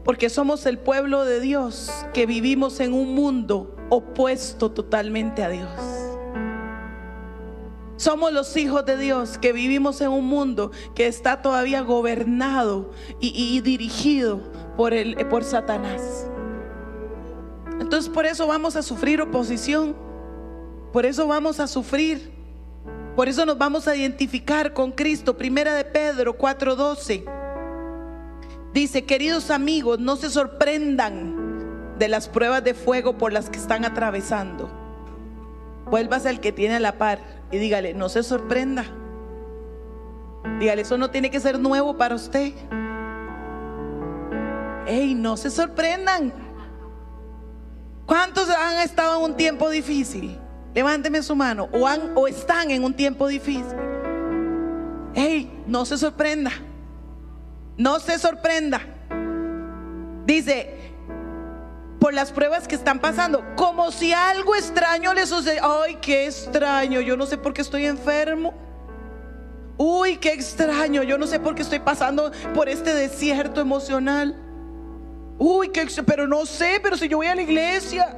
Porque 0.04 0.28
somos 0.28 0.66
el 0.66 0.76
pueblo 0.76 1.24
de 1.24 1.40
Dios 1.40 1.90
que 2.12 2.26
vivimos 2.26 2.80
en 2.80 2.92
un 2.92 3.14
mundo 3.14 3.74
opuesto 3.88 4.72
totalmente 4.72 5.42
a 5.42 5.48
Dios. 5.48 5.97
Somos 7.98 8.32
los 8.32 8.56
hijos 8.56 8.86
de 8.86 8.96
Dios 8.96 9.38
que 9.38 9.52
vivimos 9.52 10.00
en 10.00 10.10
un 10.10 10.24
mundo 10.24 10.70
que 10.94 11.08
está 11.08 11.42
todavía 11.42 11.80
gobernado 11.80 12.92
y, 13.18 13.60
dirigido 13.60 14.40
por, 14.76 14.94
el, 14.94 15.16
por 15.26 15.42
Satanás. 15.42 16.28
Entonces 17.80 18.08
por 18.08 18.24
eso 18.24 18.46
vamos 18.46 18.76
a 18.76 18.82
sufrir 18.82 19.20
oposición. 19.20 19.96
Por 20.92 21.06
eso 21.06 21.26
vamos 21.26 21.58
a 21.58 21.66
sufrir. 21.66 22.30
Por 23.16 23.28
eso 23.28 23.44
nos 23.44 23.58
vamos 23.58 23.88
a 23.88 23.96
identificar 23.96 24.72
con 24.74 24.92
Cristo. 24.92 25.36
Primera 25.36 25.74
de 25.74 25.84
Pedro 25.84 26.38
4:12. 26.38 27.24
Dice, 28.72 29.06
queridos 29.06 29.50
amigos, 29.50 29.98
no 29.98 30.14
se 30.14 30.30
sorprendan 30.30 31.96
de 31.98 32.06
las 32.06 32.28
pruebas 32.28 32.62
de 32.62 32.74
fuego 32.74 33.18
por 33.18 33.32
las 33.32 33.50
que 33.50 33.58
están 33.58 33.84
atravesando. 33.84 34.70
Vuelvas 35.90 36.26
al 36.26 36.38
que 36.38 36.52
tiene 36.52 36.78
la 36.78 36.96
par 36.96 37.37
y 37.50 37.58
dígale, 37.58 37.94
no 37.94 38.08
se 38.08 38.22
sorprenda. 38.22 38.84
Dígale, 40.58 40.82
eso 40.82 40.98
no 40.98 41.10
tiene 41.10 41.30
que 41.30 41.40
ser 41.40 41.58
nuevo 41.58 41.96
para 41.96 42.14
usted. 42.14 42.52
Ey, 44.86 45.14
no 45.14 45.36
se 45.36 45.50
sorprendan. 45.50 46.32
¿Cuántos 48.06 48.48
han 48.48 48.78
estado 48.78 49.18
en 49.18 49.32
un 49.32 49.36
tiempo 49.36 49.68
difícil? 49.68 50.38
Levánteme 50.74 51.22
su 51.22 51.36
mano. 51.36 51.68
O, 51.72 51.86
han, 51.86 52.12
o 52.14 52.26
están 52.26 52.70
en 52.70 52.84
un 52.84 52.94
tiempo 52.94 53.26
difícil. 53.26 53.76
Ey, 55.14 55.62
no 55.66 55.84
se 55.84 55.98
sorprenda. 55.98 56.50
No 57.76 58.00
se 58.00 58.18
sorprenda. 58.18 58.80
Dice, 60.24 60.87
las 62.10 62.32
pruebas 62.32 62.68
que 62.68 62.74
están 62.74 63.00
pasando, 63.00 63.44
como 63.56 63.90
si 63.92 64.12
algo 64.12 64.54
extraño 64.54 65.14
les 65.14 65.28
sucede. 65.28 65.60
Ay, 65.62 65.98
qué 66.00 66.26
extraño, 66.26 67.00
yo 67.00 67.16
no 67.16 67.26
sé 67.26 67.38
por 67.38 67.52
qué 67.52 67.62
estoy 67.62 67.86
enfermo. 67.86 68.54
Uy, 69.78 70.16
qué 70.16 70.32
extraño. 70.32 71.04
Yo 71.04 71.16
no 71.16 71.26
sé 71.26 71.38
por 71.38 71.54
qué 71.54 71.62
estoy 71.62 71.78
pasando 71.78 72.32
por 72.52 72.68
este 72.68 72.92
desierto 72.92 73.60
emocional. 73.60 74.36
Uy, 75.38 75.68
qué, 75.68 75.86
pero 76.04 76.26
no 76.26 76.44
sé, 76.44 76.80
pero 76.82 76.96
si 76.96 77.08
yo 77.08 77.18
voy 77.18 77.28
a 77.28 77.34
la 77.36 77.42
iglesia, 77.42 78.16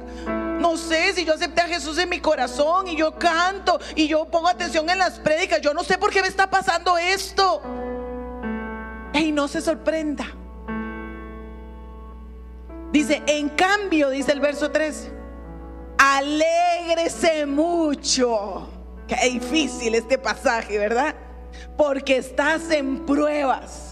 no 0.59 0.75
sé 0.75 1.13
si 1.13 1.23
yo 1.23 1.35
acepté 1.35 1.61
a 1.61 1.67
Jesús 1.67 1.99
en 1.99 2.09
mi 2.09 2.19
corazón 2.19 2.87
y 2.87 2.95
yo 2.95 3.13
canto 3.13 3.79
y 3.95 4.07
yo 4.07 4.25
pongo 4.25 4.47
atención 4.47 4.89
en 4.89 4.97
las 4.97 5.19
prédicas, 5.19 5.61
yo 5.61 5.75
no 5.75 5.83
sé 5.83 5.99
por 5.99 6.09
qué 6.11 6.23
me 6.23 6.27
está 6.27 6.49
pasando 6.49 6.97
esto. 6.97 7.61
Y 9.13 9.31
no 9.31 9.47
se 9.47 9.61
sorprenda. 9.61 10.25
Dice, 12.91 13.23
en 13.25 13.49
cambio, 13.49 14.09
dice 14.09 14.31
el 14.31 14.39
verso 14.39 14.71
13, 14.71 15.11
alégrese 15.97 17.45
mucho. 17.45 18.67
Qué 19.07 19.29
difícil 19.29 19.95
este 19.95 20.17
pasaje, 20.17 20.77
¿verdad? 20.77 21.15
Porque 21.77 22.17
estás 22.17 22.69
en 22.71 23.05
pruebas 23.05 23.91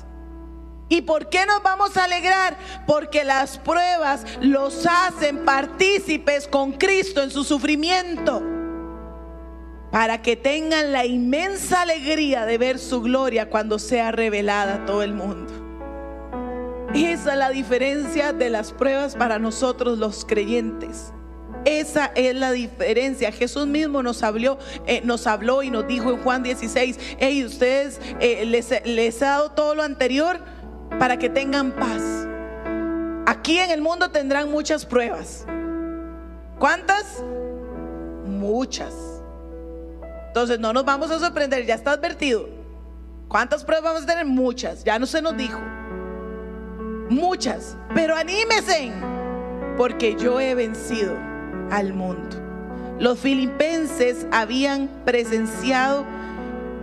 ¿Y 0.90 1.04
por 1.04 1.30
qué 1.30 1.46
nos 1.46 1.62
vamos 1.62 1.96
a 1.98 2.06
alegrar? 2.06 2.58
Porque 2.88 3.24
las 3.24 3.60
pruebas 3.60 4.26
los 4.42 4.88
hacen 4.88 5.46
partícipes 5.46 6.48
con 6.48 6.74
Cristo 6.74 7.22
en 7.22 7.30
su 7.30 7.44
sufrimiento. 7.44 8.42
Para 9.92 10.22
que 10.24 10.36
tengan 10.36 10.92
la 10.92 11.06
inmensa 11.06 11.82
alegría 11.82 12.46
de 12.46 12.58
ver 12.58 12.80
su 12.80 13.02
gloria 13.02 13.50
cuando 13.52 13.78
sea 13.78 14.12
revelada 14.12 14.76
a 14.76 14.86
todo 14.86 15.04
el 15.04 15.14
mundo. 15.14 15.59
Esa 16.94 17.34
es 17.34 17.38
la 17.38 17.50
diferencia 17.50 18.34
de 18.34 18.50
las 18.50 18.72
pruebas 18.72 19.16
para 19.16 19.38
nosotros 19.38 20.00
los 20.00 20.26
creyentes. 20.26 21.14
Esa 21.66 22.08
es 22.16 22.36
la 22.36 22.52
diferencia. 22.52 23.32
Jesús 23.32 23.68
mismo 23.68 24.02
nos 24.02 24.24
habló, 24.24 24.58
eh, 24.88 25.02
nos 25.04 25.28
habló 25.28 25.62
y 25.62 25.70
nos 25.70 25.88
dijo 25.88 26.10
en 26.10 26.18
Juan 26.24 26.42
16, 26.42 27.00
hey, 27.20 27.46
ustedes 27.46 28.00
eh, 28.20 28.46
les, 28.46 28.74
les, 28.86 29.20
dado 29.20 29.52
todo 29.52 29.76
lo 29.76 29.84
anterior 29.84 30.40
para 30.98 31.18
que 31.18 31.30
tengan 31.30 31.72
paz. 31.74 32.28
Aquí 33.28 33.60
en 33.60 33.70
el 33.70 33.82
mundo 33.82 34.10
tendrán 34.10 34.50
muchas 34.50 34.86
pruebas. 34.86 35.46
¿Cuántas? 36.58 37.24
Muchas. 38.26 38.96
Entonces 40.28 40.60
no 40.60 40.74
nos 40.74 40.86
vamos 40.86 41.12
a 41.12 41.20
sorprender, 41.20 41.66
ya 41.66 41.76
está 41.76 41.92
advertido. 41.92 42.50
¿Cuántas 43.28 43.64
pruebas 43.64 43.84
vamos 43.84 44.04
a 44.04 44.06
tener? 44.08 44.26
Muchas, 44.26 44.84
ya 44.84 44.98
no 44.98 45.06
se 45.06 45.22
nos 45.22 45.38
dijo. 45.38 45.60
Muchas, 47.10 47.76
pero 47.96 48.16
anímese, 48.16 48.92
porque 49.78 50.16
yo 50.16 50.40
he 50.40 50.56
vencido 50.56 51.18
al 51.72 51.94
mundo. 51.94 52.38
Los 53.00 53.20
filipenses 53.20 54.28
habían 54.32 54.90
presenciado 55.06 56.06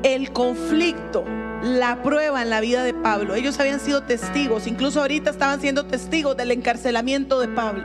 el 0.03 0.33
conflicto 0.33 1.25
la 1.63 2.03
prueba 2.03 2.43
en 2.43 2.51
la 2.51 2.61
vida 2.61 2.83
de 2.85 2.95
Pablo. 2.95 3.35
Ellos 3.35 3.59
habían 3.61 3.81
sido 3.81 4.03
testigos, 4.03 4.67
incluso 4.67 5.01
ahorita 5.01 5.31
estaban 5.31 5.61
siendo 5.61 5.87
testigos 5.87 6.37
del 6.37 6.51
encarcelamiento 6.51 7.41
de 7.41 7.49
Pablo. 7.49 7.85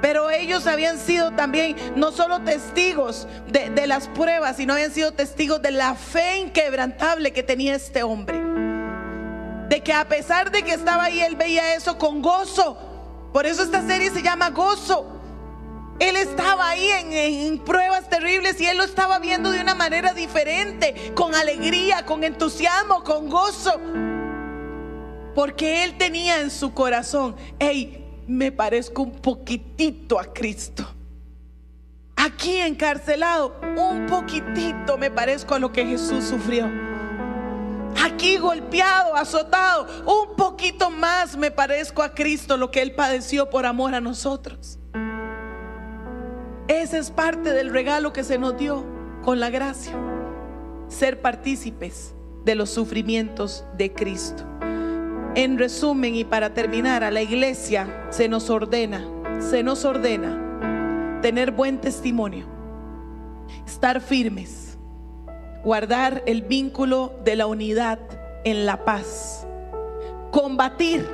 Pero 0.00 0.30
ellos 0.30 0.66
habían 0.66 0.98
sido 0.98 1.30
también 1.32 1.76
no 1.96 2.12
solo 2.12 2.42
testigos 2.42 3.26
de, 3.50 3.86
las 3.86 4.08
pruebas, 4.08 4.56
sino 4.56 4.74
habían 4.74 4.92
sido 4.92 5.12
testigos 5.12 5.62
de 5.62 5.70
la 5.70 5.94
fe 5.94 6.38
inquebrantable 6.38 7.32
que 7.32 7.42
tenía 7.42 7.74
este 7.74 8.02
hombre. 8.02 8.53
De 9.74 9.80
que 9.80 9.92
a 9.92 10.06
pesar 10.06 10.52
de 10.52 10.62
que 10.62 10.72
estaba 10.72 11.02
ahí, 11.02 11.20
él 11.20 11.34
veía 11.34 11.74
eso 11.74 11.98
con 11.98 12.22
gozo. 12.22 12.78
Por 13.32 13.44
eso 13.44 13.64
esta 13.64 13.84
serie 13.84 14.08
se 14.12 14.22
llama 14.22 14.50
Gozo. 14.50 15.04
Él 15.98 16.14
estaba 16.14 16.68
ahí 16.68 16.88
en, 16.92 17.58
pruebas 17.58 18.08
terribles 18.08 18.60
y 18.60 18.66
él 18.66 18.76
lo 18.76 18.84
estaba 18.84 19.18
viendo 19.18 19.50
de 19.50 19.60
una 19.60 19.74
manera 19.74 20.14
diferente, 20.14 21.12
con 21.16 21.34
alegría, 21.34 22.06
con 22.06 22.22
entusiasmo, 22.22 23.02
con 23.02 23.28
gozo. 23.28 23.80
Porque 25.34 25.82
él 25.82 25.98
tenía 25.98 26.40
en 26.40 26.52
su 26.52 26.72
corazón, 26.72 27.34
hey, 27.58 28.22
me 28.28 28.52
parezco 28.52 29.02
un 29.02 29.10
poquitito 29.10 30.20
a 30.20 30.32
Cristo. 30.32 30.86
Aquí 32.14 32.58
encarcelado, 32.58 33.56
un 33.76 34.06
poquitito 34.06 34.96
me 34.98 35.10
parezco 35.10 35.56
a 35.56 35.58
lo 35.58 35.72
que 35.72 35.84
Jesús 35.84 36.22
sufrió. 36.22 36.93
Aquí 38.04 38.36
golpeado, 38.36 39.16
azotado, 39.16 39.86
un 40.04 40.36
poquito 40.36 40.90
más 40.90 41.38
me 41.38 41.50
parezco 41.50 42.02
a 42.02 42.14
Cristo, 42.14 42.58
lo 42.58 42.70
que 42.70 42.82
Él 42.82 42.94
padeció 42.94 43.48
por 43.48 43.64
amor 43.64 43.94
a 43.94 44.00
nosotros. 44.02 44.78
Ese 46.68 46.98
es 46.98 47.10
parte 47.10 47.54
del 47.54 47.70
regalo 47.70 48.12
que 48.12 48.22
se 48.22 48.36
nos 48.36 48.58
dio 48.58 48.84
con 49.22 49.40
la 49.40 49.48
gracia. 49.48 49.94
Ser 50.88 51.22
partícipes 51.22 52.14
de 52.44 52.54
los 52.54 52.68
sufrimientos 52.68 53.64
de 53.78 53.94
Cristo. 53.94 54.44
En 55.34 55.58
resumen 55.58 56.14
y 56.14 56.24
para 56.24 56.52
terminar, 56.52 57.04
a 57.04 57.10
la 57.10 57.22
iglesia 57.22 58.06
se 58.10 58.28
nos 58.28 58.50
ordena, 58.50 59.02
se 59.40 59.62
nos 59.62 59.86
ordena 59.86 61.20
tener 61.22 61.52
buen 61.52 61.80
testimonio, 61.80 62.46
estar 63.66 64.02
firmes, 64.02 64.63
guardar 65.64 66.22
el 66.26 66.42
vínculo 66.42 67.14
de 67.24 67.36
la 67.36 67.46
unidad 67.46 67.98
en 68.44 68.66
la 68.66 68.84
paz, 68.84 69.46
combatir, 70.30 71.08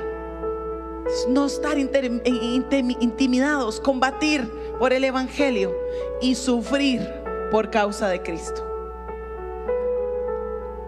no 1.29 1.45
estar 1.45 1.77
intimidados, 1.77 3.79
combatir 3.79 4.49
por 4.77 4.93
el 4.93 5.03
Evangelio 5.03 5.73
y 6.21 6.35
sufrir 6.35 7.01
por 7.49 7.69
causa 7.69 8.09
de 8.09 8.21
Cristo. 8.21 8.67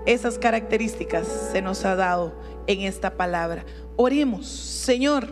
Esas 0.05 0.37
características 0.37 1.27
se 1.51 1.61
nos 1.61 1.85
ha 1.85 1.95
dado 1.95 2.33
en 2.67 2.81
esta 2.81 3.15
palabra. 3.15 3.65
Oremos, 3.95 4.47
Señor, 4.47 5.27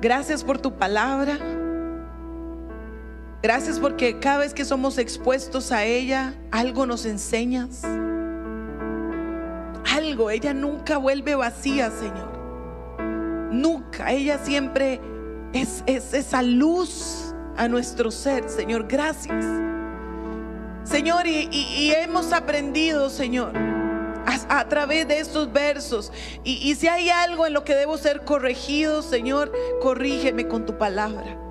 gracias 0.00 0.44
por 0.44 0.58
tu 0.58 0.76
palabra. 0.76 1.61
Gracias 3.42 3.80
porque 3.80 4.20
cada 4.20 4.38
vez 4.38 4.54
que 4.54 4.64
somos 4.64 4.98
expuestos 4.98 5.72
a 5.72 5.84
ella, 5.84 6.32
algo 6.52 6.86
nos 6.86 7.04
enseñas. 7.04 7.82
Algo, 9.92 10.30
ella 10.30 10.54
nunca 10.54 10.96
vuelve 10.96 11.34
vacía, 11.34 11.90
Señor. 11.90 12.38
Nunca, 13.50 14.12
ella 14.12 14.38
siempre 14.38 15.00
es, 15.52 15.82
esa 15.88 16.42
luz 16.42 17.34
a 17.56 17.66
nuestro 17.66 18.12
ser, 18.12 18.48
Señor. 18.48 18.86
Gracias. 18.86 19.44
Señor, 20.84 21.26
y, 21.26 21.92
hemos 21.96 22.32
aprendido, 22.32 23.10
Señor, 23.10 23.54
a, 24.48 24.68
través 24.68 25.08
de 25.08 25.18
estos 25.18 25.52
versos. 25.52 26.12
Y, 26.44 26.72
si 26.76 26.86
hay 26.86 27.10
algo 27.10 27.44
en 27.44 27.54
lo 27.54 27.64
que 27.64 27.74
debo 27.74 27.98
ser 27.98 28.24
corregido, 28.24 29.02
Señor, 29.02 29.52
corrígeme 29.80 30.46
con 30.46 30.64
tu 30.64 30.78
palabra. 30.78 31.41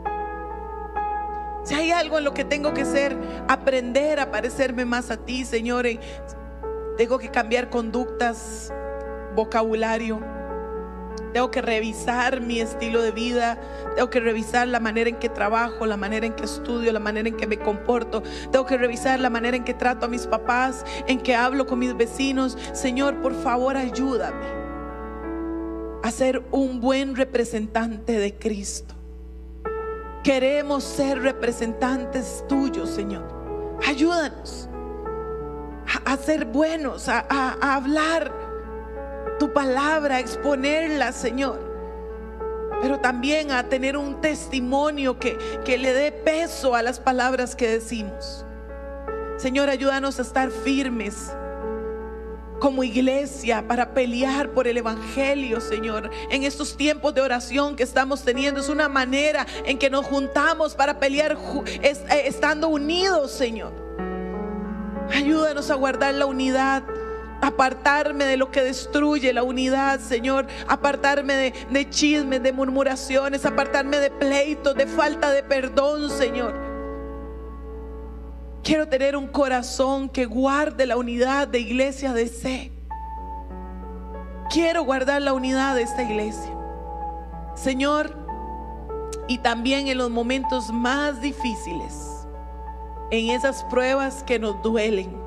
Si 1.64 1.76
hay 1.76 1.92
algo 1.92 2.18
en 2.18 2.24
lo 2.24 2.34
que 2.34 2.44
tengo 2.44 2.74
que 2.74 2.86
ser, 2.86 3.18
aprender 3.48 4.20
a 4.20 4.32
parecerme 4.32 4.86
más 4.86 5.12
a 5.12 5.18
ti, 5.18 5.46
Señor, 5.46 5.86
tengo 6.98 7.20
que 7.20 7.30
cambiar 7.30 7.70
conductas, 7.70 8.74
vocabulario 9.36 10.20
tengo 11.34 11.50
que 11.50 11.62
revisar 11.62 12.42
mi 12.42 12.60
estilo 12.60 13.02
de 13.02 13.12
vida. 13.12 13.58
Tengo 13.96 14.10
que 14.10 14.20
revisar 14.20 14.68
la 14.68 14.80
manera 14.80 15.10
en 15.10 15.18
que 15.18 15.30
trabajo, 15.30 15.86
la 15.86 15.98
manera 15.98 16.26
en 16.26 16.34
que 16.34 16.44
estudio, 16.44 16.92
la 16.92 17.00
manera 17.00 17.30
en 17.30 17.38
que 17.38 17.48
me 17.48 17.58
comporto. 17.58 18.22
Tengo 18.52 18.66
que 18.66 18.78
revisar 18.78 19.20
la 19.20 19.30
manera 19.30 19.56
en 19.56 19.64
que 19.64 19.74
trato 19.74 20.06
a 20.06 20.10
mis 20.10 20.28
papás, 20.28 20.86
en 21.08 21.20
que 21.20 21.36
hablo 21.36 21.66
con 21.66 21.80
mis 21.80 21.96
vecinos. 21.96 22.58
Señor, 22.74 23.22
por 23.22 23.34
favor, 23.34 23.78
ayúdame 23.78 24.62
a 26.04 26.12
ser 26.12 26.44
un 26.52 26.82
buen 26.82 27.16
representante 27.16 28.14
de 28.18 28.36
Cristo. 28.36 29.01
Queremos 30.24 30.84
ser 30.84 31.22
representantes 31.22 32.44
tuyos, 32.48 32.90
Señor. 32.90 33.24
Ayúdanos 33.88 34.70
a, 36.06 36.18
ser 36.18 36.46
buenos, 36.46 37.10
a, 37.10 37.26
a 37.30 37.76
hablar 37.76 38.32
tu 39.40 39.52
palabra, 39.52 40.20
exponerla, 40.20 41.12
Señor. 41.12 41.60
Pero 42.82 43.00
también 43.00 43.52
a 43.52 43.64
tener 43.64 43.98
un 43.98 44.22
testimonio 44.22 45.18
que, 45.18 45.38
que 45.66 45.78
le 45.78 45.94
dé 45.94 46.12
peso 46.12 46.76
a 46.76 46.82
las 46.82 47.00
palabras 47.00 47.56
que 47.56 47.68
decimos. 47.68 48.46
Señor, 49.38 49.70
ayúdanos 49.70 50.20
a 50.20 50.22
estar 50.22 50.52
firmes 50.52 51.32
como 52.62 52.84
iglesia 52.84 53.68
para 53.68 53.92
pelear 53.94 54.52
por 54.52 54.68
el 54.68 54.78
Evangelio, 54.78 55.60
Señor. 55.60 56.12
En 56.30 56.44
estos 56.44 56.78
tiempos 56.78 57.14
de 57.16 57.22
oración 57.22 57.76
que 57.76 57.82
estamos 57.82 58.24
teniendo, 58.24 58.62
es 58.62 58.70
una 58.70 58.88
manera 58.88 59.48
en 59.66 59.80
que 59.80 59.90
nos 59.90 60.06
juntamos 60.06 60.76
para 60.76 61.00
pelear 61.00 61.36
eh, 61.82 61.98
estando 62.26 62.68
unidos, 62.68 63.32
Señor. 63.32 63.74
Ayúdanos 65.12 65.72
a 65.72 65.76
guardar 65.76 66.14
la 66.14 66.28
unidad 66.28 66.84
apartarme 67.42 68.26
de 68.26 68.38
lo 68.38 68.52
que 68.52 68.62
destruye 68.62 69.34
la 69.34 69.42
unidad, 69.42 70.00
Señor, 70.00 70.46
apartarme 70.68 71.34
de, 71.34 71.54
de 71.72 71.90
chismes, 71.90 72.44
de 72.44 72.54
murmuraciones, 72.54 73.48
apartarme 73.48 73.98
de 73.98 74.12
pleitos, 74.12 74.76
de 74.76 74.86
falta 74.86 75.32
de 75.32 75.42
perdón, 75.42 76.12
Señor. 76.12 76.71
Quiero 78.64 78.88
tener 78.88 79.18
un 79.18 79.28
corazón 79.28 80.08
que 80.08 80.26
guarde 80.26 80.86
la 80.86 80.96
unidad 80.96 81.48
de 81.48 81.60
iglesia 81.60 82.14
de 82.14 82.28
C. 82.28 82.72
Quiero 84.52 84.84
guardar 84.84 85.22
la 85.22 85.34
unidad 85.34 85.76
de 85.76 85.82
esta 85.82 86.04
iglesia. 86.04 86.52
Señor, 87.56 88.16
y 89.28 89.40
también 89.40 89.88
en 89.88 89.98
los 89.98 90.12
momentos 90.12 90.72
más 90.72 91.22
difíciles, 91.22 92.28
en 93.10 93.30
esas 93.30 93.64
pruebas 93.64 94.24
que 94.24 94.38
nos 94.38 94.62
duelen, 94.62 95.18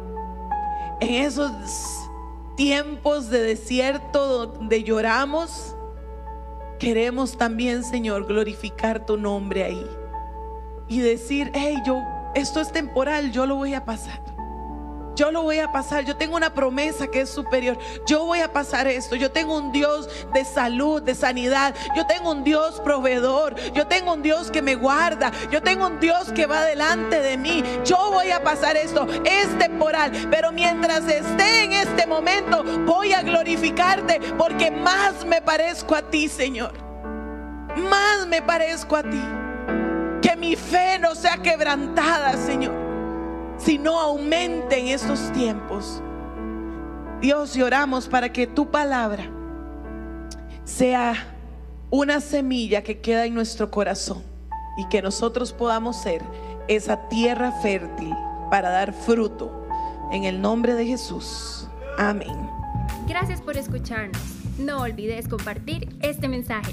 en 1.01 1.14
esos 1.24 1.51
tiempos 2.57 3.30
de 3.30 3.43
desierto 3.43 4.47
donde 4.47 4.85
lloramos, 4.85 5.74
queremos 6.78 7.37
también, 7.37 7.82
Señor, 7.82 8.26
glorificar 8.26 9.05
tu 9.07 9.16
nombre 9.16 9.64
ahí 9.64 9.87
y 10.87 11.01
decir, 11.01 11.51
hey, 11.55 11.76
yo, 11.85 12.01
esto 12.35 12.61
es 12.61 12.72
temporal, 12.72 13.32
yo 13.32 13.47
lo 13.47 13.57
voy 13.57 13.74
a 13.74 13.85
pasar. 13.85 14.20
Yo 15.14 15.30
lo 15.30 15.43
voy 15.43 15.61
a 15.61 15.70
pasar. 15.70 16.05
Yo 16.05 16.16
tengo 16.16 16.37
una 16.37 16.55
promesa 16.55 17.07
que 17.07 17.20
es 17.20 17.30
superior. 17.30 17.78
Yo 18.07 18.24
voy 18.24 18.41
a 18.41 18.53
pasar 18.53 18.89
esto. 18.89 19.14
Yo 19.14 19.30
tengo 19.30 19.57
un 19.57 19.70
Dios 19.70 20.09
de 20.32 20.45
salud, 20.45 21.03
de 21.03 21.14
sanidad. 21.14 21.74
Yo 21.97 22.07
tengo 22.07 22.32
un 22.32 22.43
Dios 22.43 22.80
proveedor. 22.80 23.55
Yo 23.72 23.87
tengo 23.87 24.14
un 24.14 24.22
Dios 24.22 24.51
que 24.51 24.62
me 24.62 24.74
guarda. 24.74 25.30
Yo 25.51 25.62
tengo 25.62 25.87
un 25.87 26.01
Dios 26.01 26.32
que 26.32 26.47
va 26.47 26.64
delante 26.64 27.20
de 27.20 27.37
mí. 27.37 27.62
Yo 27.85 28.11
voy 28.11 28.30
a 28.30 28.43
pasar 28.43 28.76
esto. 28.76 29.07
Es 29.24 29.57
temporal. 29.59 30.11
Pero 30.30 30.51
mientras 30.51 31.07
esté 31.07 31.64
en 31.64 31.72
este 31.72 32.07
momento, 32.07 32.64
voy 32.85 33.12
a 33.12 33.22
glorificarte 33.22 34.20
porque 34.37 34.70
más 34.70 35.24
me 35.24 35.41
parezco 35.41 35.95
a 35.95 36.03
ti, 36.03 36.28
Señor. 36.28 36.72
Más 37.76 38.26
me 38.26 38.43
parezco 38.43 38.97
a 38.97 39.03
ti. 39.03 39.44
Fe 40.57 40.99
no 40.99 41.15
sea 41.15 41.39
quebrantada, 41.39 42.37
Señor 42.37 42.85
si 43.59 43.79
no 43.79 43.99
aumente 44.01 44.79
en 44.79 44.89
estos 44.89 45.33
tiempos. 45.33 46.03
Dios, 47.21 47.57
y 47.57 47.63
oramos 47.63 48.09
para 48.09 48.33
que 48.33 48.47
tu 48.47 48.71
palabra 48.71 49.31
sea 50.65 51.15
una 51.91 52.21
semilla 52.21 52.83
que 52.83 53.01
queda 53.01 53.25
en 53.25 53.35
nuestro 53.35 53.71
corazón 53.71 54.23
y 54.77 54.87
que 54.89 55.01
nosotros 55.01 55.53
podamos 55.53 55.97
ser 55.97 56.23
esa 56.69 57.09
tierra 57.09 57.53
fértil 57.53 58.13
para 58.51 58.71
dar 58.71 58.93
fruto. 58.93 59.61
En 60.13 60.25
el 60.25 60.41
nombre 60.41 60.75
de 60.75 60.87
Jesús. 60.87 61.67
Amén. 61.99 62.51
Gracias 63.09 63.41
por 63.41 63.57
escucharnos. 63.57 64.21
No 64.59 64.83
olvides 64.83 65.27
compartir 65.29 65.89
este 66.03 66.29
mensaje. 66.29 66.73